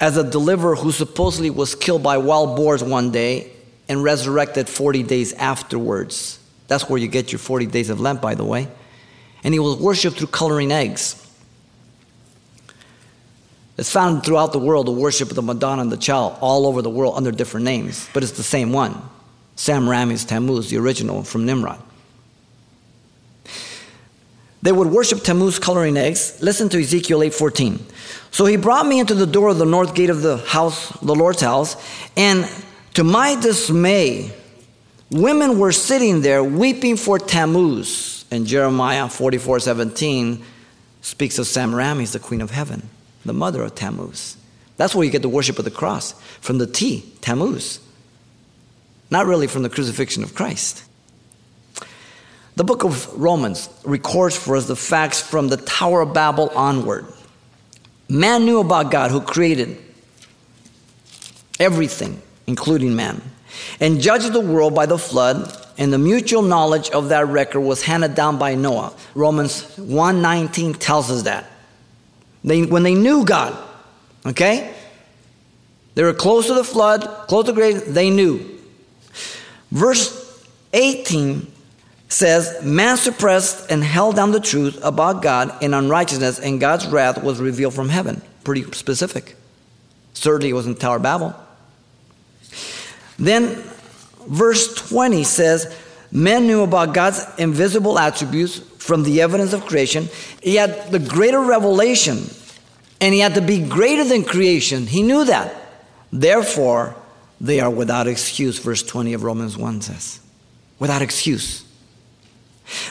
as 0.02 0.16
a 0.16 0.28
deliverer 0.28 0.74
who 0.74 0.90
supposedly 0.90 1.48
was 1.48 1.76
killed 1.76 2.02
by 2.02 2.18
wild 2.18 2.56
boars 2.56 2.82
one 2.82 3.12
day 3.12 3.48
and 3.88 4.02
resurrected 4.02 4.68
40 4.68 5.04
days 5.04 5.32
afterwards. 5.34 6.40
That's 6.66 6.90
where 6.90 6.98
you 6.98 7.06
get 7.06 7.30
your 7.30 7.38
40 7.38 7.66
days 7.66 7.88
of 7.88 8.00
Lent, 8.00 8.20
by 8.20 8.34
the 8.34 8.44
way. 8.44 8.66
And 9.44 9.54
he 9.54 9.60
was 9.60 9.76
worshipped 9.76 10.18
through 10.18 10.26
coloring 10.26 10.72
eggs. 10.72 11.24
It's 13.78 13.92
found 13.92 14.24
throughout 14.24 14.52
the 14.52 14.58
world, 14.58 14.88
the 14.88 14.92
worship 14.92 15.30
of 15.30 15.36
the 15.36 15.42
Madonna 15.42 15.82
and 15.82 15.92
the 15.92 15.96
Child, 15.96 16.36
all 16.40 16.66
over 16.66 16.82
the 16.82 16.90
world 16.90 17.14
under 17.16 17.30
different 17.30 17.62
names, 17.64 18.08
but 18.12 18.24
it's 18.24 18.32
the 18.32 18.42
same 18.42 18.72
one. 18.72 19.00
Semiramis 19.54 20.24
Tammuz, 20.24 20.68
the 20.68 20.78
original 20.78 21.22
from 21.22 21.46
Nimrod. 21.46 21.80
They 24.62 24.72
would 24.72 24.88
worship 24.88 25.24
Tammuz 25.24 25.58
coloring 25.58 25.96
eggs. 25.96 26.34
Listen 26.40 26.68
to 26.68 26.80
Ezekiel 26.80 27.22
8:14. 27.22 27.84
So 28.30 28.46
he 28.46 28.56
brought 28.56 28.86
me 28.86 29.00
into 29.00 29.14
the 29.14 29.26
door 29.26 29.48
of 29.48 29.58
the 29.58 29.66
north 29.66 29.94
gate 29.94 30.10
of 30.10 30.22
the 30.22 30.38
house, 30.38 30.92
the 31.02 31.14
Lord's 31.14 31.42
house, 31.42 31.76
and 32.16 32.48
to 32.94 33.04
my 33.04 33.34
dismay, 33.34 34.32
women 35.10 35.58
were 35.58 35.72
sitting 35.72 36.22
there 36.22 36.44
weeping 36.44 36.96
for 36.96 37.18
Tammuz. 37.18 38.24
And 38.30 38.46
Jeremiah 38.46 39.08
44:17 39.08 40.42
speaks 41.02 41.38
of 41.38 41.46
Semiramis, 41.46 42.12
the 42.12 42.18
queen 42.18 42.40
of 42.40 42.52
heaven, 42.52 42.88
the 43.24 43.32
mother 43.32 43.62
of 43.62 43.74
Tammuz. 43.74 44.36
That's 44.76 44.94
where 44.94 45.04
you 45.04 45.10
get 45.10 45.22
the 45.22 45.28
worship 45.28 45.58
of 45.58 45.64
the 45.64 45.70
cross 45.70 46.14
from 46.40 46.58
the 46.58 46.66
T, 46.66 47.12
Tammuz. 47.20 47.80
Not 49.10 49.26
really 49.26 49.46
from 49.46 49.62
the 49.62 49.68
crucifixion 49.68 50.22
of 50.22 50.34
Christ. 50.34 50.82
The 52.54 52.64
book 52.64 52.84
of 52.84 53.12
Romans 53.18 53.68
records 53.84 54.36
for 54.36 54.56
us 54.56 54.66
the 54.66 54.76
facts 54.76 55.20
from 55.20 55.48
the 55.48 55.56
Tower 55.56 56.02
of 56.02 56.12
Babel 56.12 56.50
onward. 56.54 57.06
Man 58.08 58.44
knew 58.44 58.60
about 58.60 58.90
God 58.90 59.10
who 59.10 59.22
created 59.22 59.78
everything, 61.58 62.20
including 62.46 62.94
man, 62.94 63.22
and 63.80 64.00
judged 64.00 64.32
the 64.32 64.40
world 64.40 64.74
by 64.74 64.84
the 64.84 64.98
flood, 64.98 65.50
and 65.78 65.90
the 65.90 65.98
mutual 65.98 66.42
knowledge 66.42 66.90
of 66.90 67.08
that 67.08 67.26
record 67.28 67.60
was 67.60 67.82
handed 67.82 68.14
down 68.14 68.38
by 68.38 68.54
Noah. 68.54 68.92
Romans 69.14 69.62
1:19 69.78 70.78
tells 70.78 71.10
us 71.10 71.22
that. 71.22 71.50
They, 72.44 72.64
when 72.64 72.82
they 72.82 72.94
knew 72.94 73.24
God, 73.24 73.56
okay? 74.26 74.74
They 75.94 76.02
were 76.02 76.12
close 76.12 76.48
to 76.48 76.54
the 76.54 76.64
flood, 76.64 77.02
close 77.28 77.46
to 77.46 77.52
the 77.52 77.56
grave, 77.56 77.94
they 77.94 78.10
knew. 78.10 78.58
Verse 79.70 80.44
18 80.72 81.51
says, 82.12 82.62
Man 82.62 82.96
suppressed 82.96 83.70
and 83.70 83.82
held 83.82 84.16
down 84.16 84.32
the 84.32 84.40
truth 84.40 84.78
about 84.84 85.22
God 85.22 85.62
in 85.62 85.74
unrighteousness, 85.74 86.38
and 86.38 86.60
God's 86.60 86.86
wrath 86.86 87.22
was 87.22 87.40
revealed 87.40 87.74
from 87.74 87.88
heaven. 87.88 88.20
Pretty 88.44 88.70
specific. 88.72 89.34
Certainly 90.12 90.50
it 90.50 90.54
was 90.54 90.66
in 90.66 90.74
Tower 90.74 90.98
Babel. 90.98 91.34
Then 93.18 93.62
verse 94.26 94.74
20 94.74 95.24
says, 95.24 95.74
Men 96.10 96.46
knew 96.46 96.62
about 96.62 96.92
God's 96.92 97.24
invisible 97.38 97.98
attributes 97.98 98.58
from 98.58 99.04
the 99.04 99.22
evidence 99.22 99.54
of 99.54 99.64
creation. 99.64 100.08
He 100.42 100.56
had 100.56 100.92
the 100.92 100.98
greater 100.98 101.40
revelation, 101.40 102.18
and 103.00 103.14
he 103.14 103.20
had 103.20 103.36
to 103.36 103.40
be 103.40 103.66
greater 103.66 104.04
than 104.04 104.24
creation. 104.24 104.86
He 104.86 105.02
knew 105.02 105.24
that. 105.24 105.54
Therefore, 106.12 106.94
they 107.40 107.60
are 107.60 107.70
without 107.70 108.06
excuse, 108.06 108.58
verse 108.58 108.82
20 108.82 109.14
of 109.14 109.22
Romans 109.22 109.56
1 109.56 109.80
says. 109.80 110.20
Without 110.78 111.00
excuse. 111.00 111.64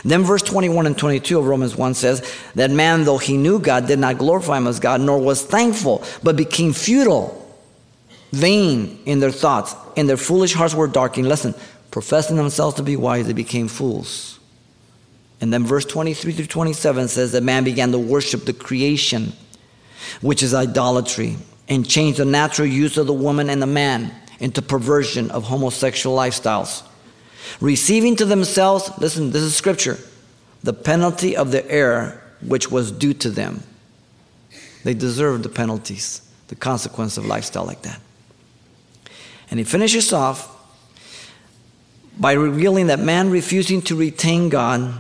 Then 0.03 0.23
verse 0.23 0.41
21 0.41 0.85
and 0.85 0.97
22 0.97 1.39
of 1.39 1.45
Romans 1.45 1.75
1 1.75 1.93
says 1.93 2.33
that 2.55 2.71
man, 2.71 3.03
though 3.03 3.17
he 3.17 3.37
knew 3.37 3.59
God, 3.59 3.87
did 3.87 3.99
not 3.99 4.17
glorify 4.17 4.57
him 4.57 4.67
as 4.67 4.79
God, 4.79 5.01
nor 5.01 5.17
was 5.17 5.43
thankful, 5.43 6.03
but 6.23 6.35
became 6.35 6.73
futile, 6.73 7.37
vain 8.31 8.99
in 9.05 9.19
their 9.19 9.31
thoughts, 9.31 9.75
and 9.97 10.07
their 10.07 10.17
foolish 10.17 10.53
hearts 10.53 10.73
were 10.73 10.87
darkened. 10.87 11.27
Listen, 11.27 11.53
professing 11.89 12.37
themselves 12.37 12.75
to 12.77 12.83
be 12.83 12.95
wise, 12.95 13.27
they 13.27 13.33
became 13.33 13.67
fools. 13.67 14.39
And 15.39 15.51
then 15.51 15.65
verse 15.65 15.85
23 15.85 16.33
through 16.33 16.45
27 16.45 17.07
says 17.07 17.31
that 17.31 17.41
man 17.41 17.63
began 17.63 17.91
to 17.91 17.99
worship 17.99 18.45
the 18.45 18.53
creation, 18.53 19.33
which 20.21 20.43
is 20.43 20.53
idolatry, 20.53 21.37
and 21.67 21.87
changed 21.87 22.19
the 22.19 22.25
natural 22.25 22.67
use 22.67 22.97
of 22.97 23.07
the 23.07 23.13
woman 23.13 23.49
and 23.49 23.61
the 23.61 23.67
man 23.67 24.13
into 24.39 24.61
perversion 24.61 25.31
of 25.31 25.43
homosexual 25.43 26.15
lifestyles 26.15 26.83
receiving 27.59 28.15
to 28.17 28.25
themselves, 28.25 28.91
listen, 28.97 29.31
this 29.31 29.41
is 29.41 29.55
scripture, 29.55 29.97
the 30.63 30.73
penalty 30.73 31.35
of 31.35 31.51
the 31.51 31.69
error 31.69 32.21
which 32.41 32.71
was 32.71 32.91
due 32.91 33.13
to 33.15 33.29
them. 33.29 33.63
They 34.83 34.93
deserved 34.93 35.43
the 35.43 35.49
penalties, 35.49 36.21
the 36.47 36.55
consequence 36.55 37.17
of 37.17 37.25
lifestyle 37.25 37.65
like 37.65 37.83
that. 37.83 37.99
And 39.49 39.59
he 39.59 39.63
finishes 39.63 40.13
off 40.13 40.49
by 42.17 42.33
revealing 42.33 42.87
that 42.87 42.99
man 42.99 43.29
refusing 43.29 43.81
to 43.83 43.95
retain 43.95 44.49
God 44.49 44.93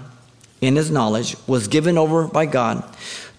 in 0.59 0.75
his 0.75 0.91
knowledge 0.91 1.35
was 1.47 1.67
given 1.67 1.97
over 1.97 2.27
by 2.27 2.45
God 2.45 2.83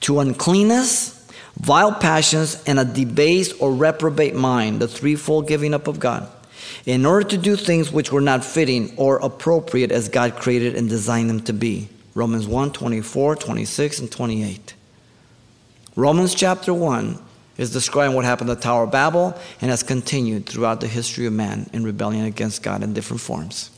to 0.00 0.20
uncleanness, 0.20 1.30
vile 1.56 1.94
passions, 1.94 2.62
and 2.66 2.78
a 2.78 2.84
debased 2.84 3.60
or 3.60 3.72
reprobate 3.72 4.34
mind, 4.34 4.80
the 4.80 4.88
threefold 4.88 5.46
giving 5.46 5.74
up 5.74 5.86
of 5.86 6.00
God 6.00 6.28
in 6.86 7.06
order 7.06 7.28
to 7.28 7.38
do 7.38 7.56
things 7.56 7.92
which 7.92 8.10
were 8.10 8.20
not 8.20 8.44
fitting 8.44 8.92
or 8.96 9.18
appropriate 9.18 9.92
as 9.92 10.08
God 10.08 10.36
created 10.36 10.74
and 10.74 10.88
designed 10.88 11.30
them 11.30 11.40
to 11.40 11.52
be. 11.52 11.88
Romans 12.14 12.46
1 12.46 12.72
24, 12.72 13.36
26, 13.36 13.98
and 14.00 14.10
28. 14.10 14.74
Romans 15.96 16.34
chapter 16.34 16.74
1 16.74 17.18
is 17.58 17.72
describing 17.72 18.16
what 18.16 18.24
happened 18.24 18.50
at 18.50 18.56
the 18.56 18.62
Tower 18.62 18.84
of 18.84 18.90
Babel 18.90 19.38
and 19.60 19.70
has 19.70 19.82
continued 19.82 20.46
throughout 20.46 20.80
the 20.80 20.88
history 20.88 21.26
of 21.26 21.32
man 21.32 21.68
in 21.72 21.84
rebellion 21.84 22.24
against 22.24 22.62
God 22.62 22.82
in 22.82 22.94
different 22.94 23.20
forms. 23.20 23.70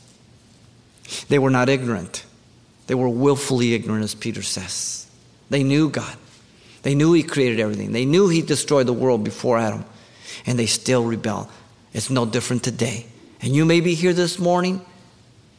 They 1.29 1.39
were 1.39 1.49
not 1.49 1.69
ignorant, 1.69 2.25
they 2.87 2.95
were 2.95 3.09
willfully 3.09 3.73
ignorant, 3.73 4.03
as 4.03 4.15
Peter 4.15 4.41
says. 4.41 5.07
They 5.49 5.63
knew 5.63 5.89
God, 5.89 6.17
they 6.81 6.95
knew 6.95 7.13
He 7.13 7.23
created 7.23 7.59
everything, 7.59 7.91
they 7.91 8.05
knew 8.05 8.27
He 8.27 8.41
destroyed 8.41 8.87
the 8.87 8.93
world 8.93 9.23
before 9.23 9.57
Adam, 9.57 9.85
and 10.45 10.57
they 10.57 10.65
still 10.65 11.03
rebel. 11.03 11.49
It's 11.95 12.09
no 12.09 12.25
different 12.25 12.61
today. 12.61 13.05
And 13.39 13.55
you 13.55 13.63
may 13.63 13.79
be 13.79 13.95
here 13.95 14.11
this 14.11 14.37
morning 14.37 14.85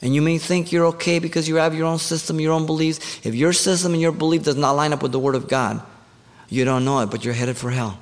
and 0.03 0.15
you 0.15 0.21
may 0.21 0.37
think 0.37 0.71
you're 0.71 0.85
okay 0.89 1.19
because 1.19 1.49
you 1.49 1.57
have 1.57 1.75
your 1.75 1.87
own 1.87 1.99
system, 1.99 2.39
your 2.39 2.53
own 2.53 2.67
beliefs. 2.67 3.21
If 3.25 3.35
your 3.35 3.55
system 3.55 3.95
and 3.95 4.03
your 4.03 4.13
belief 4.13 4.43
does 4.43 4.55
not 4.55 4.73
line 4.73 4.93
up 4.93 5.03
with 5.03 5.13
the 5.13 5.19
Word 5.19 5.35
of 5.35 5.49
God, 5.49 5.81
you 6.51 6.67
don't 6.67 6.85
know 6.85 7.01
it, 7.01 7.11
but 7.11 7.25
you're 7.25 7.33
headed 7.33 7.57
for 7.57 7.71
hell. 7.71 7.99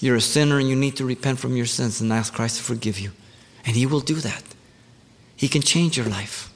You're 0.00 0.16
a 0.16 0.20
sinner 0.22 0.58
and 0.58 0.66
you 0.66 0.76
need 0.76 0.96
to 0.96 1.04
repent 1.04 1.40
from 1.40 1.54
your 1.58 1.66
sins 1.66 2.00
and 2.00 2.10
ask 2.10 2.32
Christ 2.32 2.56
to 2.56 2.62
forgive 2.62 2.98
you. 2.98 3.12
And 3.66 3.76
He 3.76 3.84
will 3.84 4.00
do 4.00 4.14
that. 4.14 4.42
He 5.36 5.46
can 5.46 5.60
change 5.60 5.98
your 5.98 6.06
life. 6.06 6.50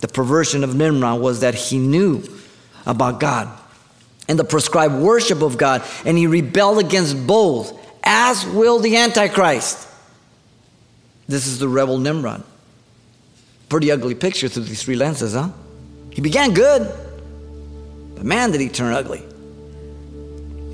The 0.00 0.08
perversion 0.08 0.64
of 0.64 0.74
Nimrod 0.74 1.20
was 1.20 1.42
that 1.42 1.54
he 1.54 1.78
knew 1.78 2.24
about 2.86 3.20
God 3.20 3.48
and 4.28 4.38
the 4.38 4.44
prescribed 4.44 4.94
worship 4.94 5.42
of 5.42 5.56
God, 5.56 5.82
and 6.04 6.16
he 6.16 6.26
rebelled 6.26 6.78
against 6.78 7.26
both, 7.26 7.72
as 8.04 8.46
will 8.46 8.78
the 8.78 8.96
Antichrist. 8.96 9.88
This 11.26 11.46
is 11.46 11.58
the 11.58 11.68
rebel 11.68 11.98
Nimrod. 11.98 12.44
Pretty 13.68 13.90
ugly 13.90 14.14
picture 14.14 14.48
through 14.48 14.64
these 14.64 14.82
three 14.82 14.96
lenses, 14.96 15.34
huh? 15.34 15.50
He 16.10 16.20
began 16.20 16.52
good, 16.52 16.90
but 18.14 18.24
man, 18.24 18.50
did 18.50 18.60
he 18.60 18.68
turn 18.68 18.92
ugly. 18.92 19.24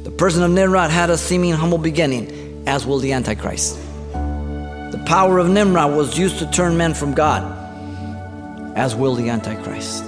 The 0.03 0.11
person 0.11 0.43
of 0.43 0.51
Nimrod 0.51 0.91
had 0.91 1.11
a 1.11 1.17
seeming 1.17 1.53
humble 1.53 1.79
beginning, 1.79 2.65
as 2.67 2.87
will 2.87 2.99
the 2.99 3.13
Antichrist. 3.13 3.79
The 4.13 5.03
power 5.07 5.39
of 5.39 5.49
Nimrod 5.49 5.97
was 5.97 6.19
used 6.19 6.39
to 6.39 6.51
turn 6.51 6.77
men 6.77 6.95
from 6.95 7.15
God, 7.15 7.43
as 8.77 8.95
will 8.95 9.15
the 9.15 9.29
Antichrist 9.29 10.05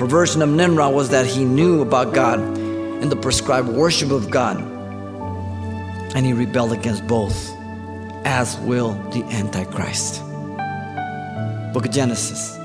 perversion 0.00 0.40
of 0.40 0.48
Nimrod 0.48 0.94
was 0.94 1.10
that 1.10 1.26
he 1.26 1.44
knew 1.44 1.82
about 1.82 2.14
God 2.14 2.38
and 2.38 3.12
the 3.12 3.16
prescribed 3.16 3.68
worship 3.68 4.10
of 4.10 4.30
God, 4.30 4.58
and 6.16 6.24
he 6.24 6.32
rebelled 6.32 6.72
against 6.72 7.06
both, 7.06 7.54
as 8.24 8.56
will 8.60 8.94
the 9.10 9.22
Antichrist. 9.24 10.22
Book 11.74 11.84
of 11.84 11.90
Genesis, 11.90 12.56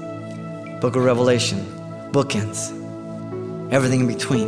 Book 0.80 0.96
of 0.96 1.04
Revelation, 1.04 1.60
bookends, 2.14 2.72
everything 3.70 4.00
in 4.00 4.08
between 4.08 4.48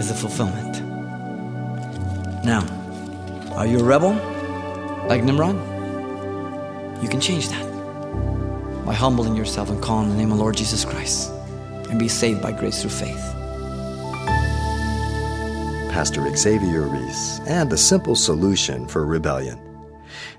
is 0.00 0.10
a 0.10 0.14
fulfillment. 0.14 0.82
Now, 2.44 2.66
are 3.52 3.64
you 3.64 3.78
a 3.78 3.84
rebel 3.84 4.14
like 5.06 5.22
Nimrod? 5.22 5.54
You 7.00 7.08
can 7.08 7.20
change 7.20 7.48
that 7.50 7.67
by 8.88 8.94
humbling 8.94 9.36
yourself 9.36 9.68
and 9.68 9.82
calling 9.82 10.08
the 10.08 10.16
name 10.16 10.32
of 10.32 10.38
Lord 10.38 10.56
Jesus 10.56 10.82
Christ 10.82 11.30
and 11.90 11.98
be 11.98 12.08
saved 12.08 12.40
by 12.40 12.52
grace 12.52 12.80
through 12.80 12.88
faith. 12.88 13.34
Pastor 15.92 16.34
Xavier 16.34 16.84
Reese 16.84 17.40
and 17.46 17.68
the 17.68 17.76
simple 17.76 18.16
solution 18.16 18.88
for 18.88 19.04
rebellion. 19.04 19.60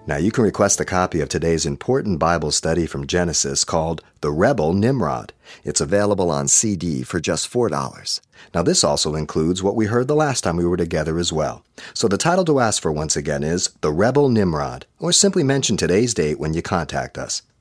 Now, 0.08 0.18
you 0.18 0.32
can 0.32 0.44
request 0.44 0.80
a 0.80 0.86
copy 0.86 1.22
of 1.22 1.30
today's 1.30 1.68
important 1.68 2.18
Bible 2.18 2.50
study 2.50 2.88
from 2.88 3.06
Genesis 3.06 3.64
called 3.64 4.02
The 4.22 4.32
Rebel 4.32 4.74
Nimrod. 4.74 5.32
It's 5.64 5.80
available 5.80 6.32
on 6.32 6.48
CD 6.48 7.04
for 7.04 7.20
just 7.20 7.54
$4. 7.54 8.20
Now, 8.56 8.64
this 8.64 8.84
also 8.84 9.14
includes 9.14 9.62
what 9.62 9.76
we 9.76 9.86
heard 9.86 10.08
the 10.08 10.16
last 10.16 10.42
time 10.42 10.58
we 10.58 10.66
were 10.66 10.76
together 10.76 11.20
as 11.20 11.32
well. 11.32 11.64
So, 11.94 12.08
the 12.08 12.18
title 12.18 12.46
to 12.46 12.60
ask 12.60 12.82
for 12.82 12.92
once 12.92 13.16
again 13.16 13.44
is 13.44 13.70
The 13.82 13.92
Rebel 13.92 14.28
Nimrod, 14.28 14.88
or 14.98 15.12
simply 15.12 15.44
mention 15.44 15.78
today's 15.78 16.16
date 16.16 16.40
when 16.40 16.56
you 16.56 16.64
contact 16.64 17.20
us. 17.20 17.44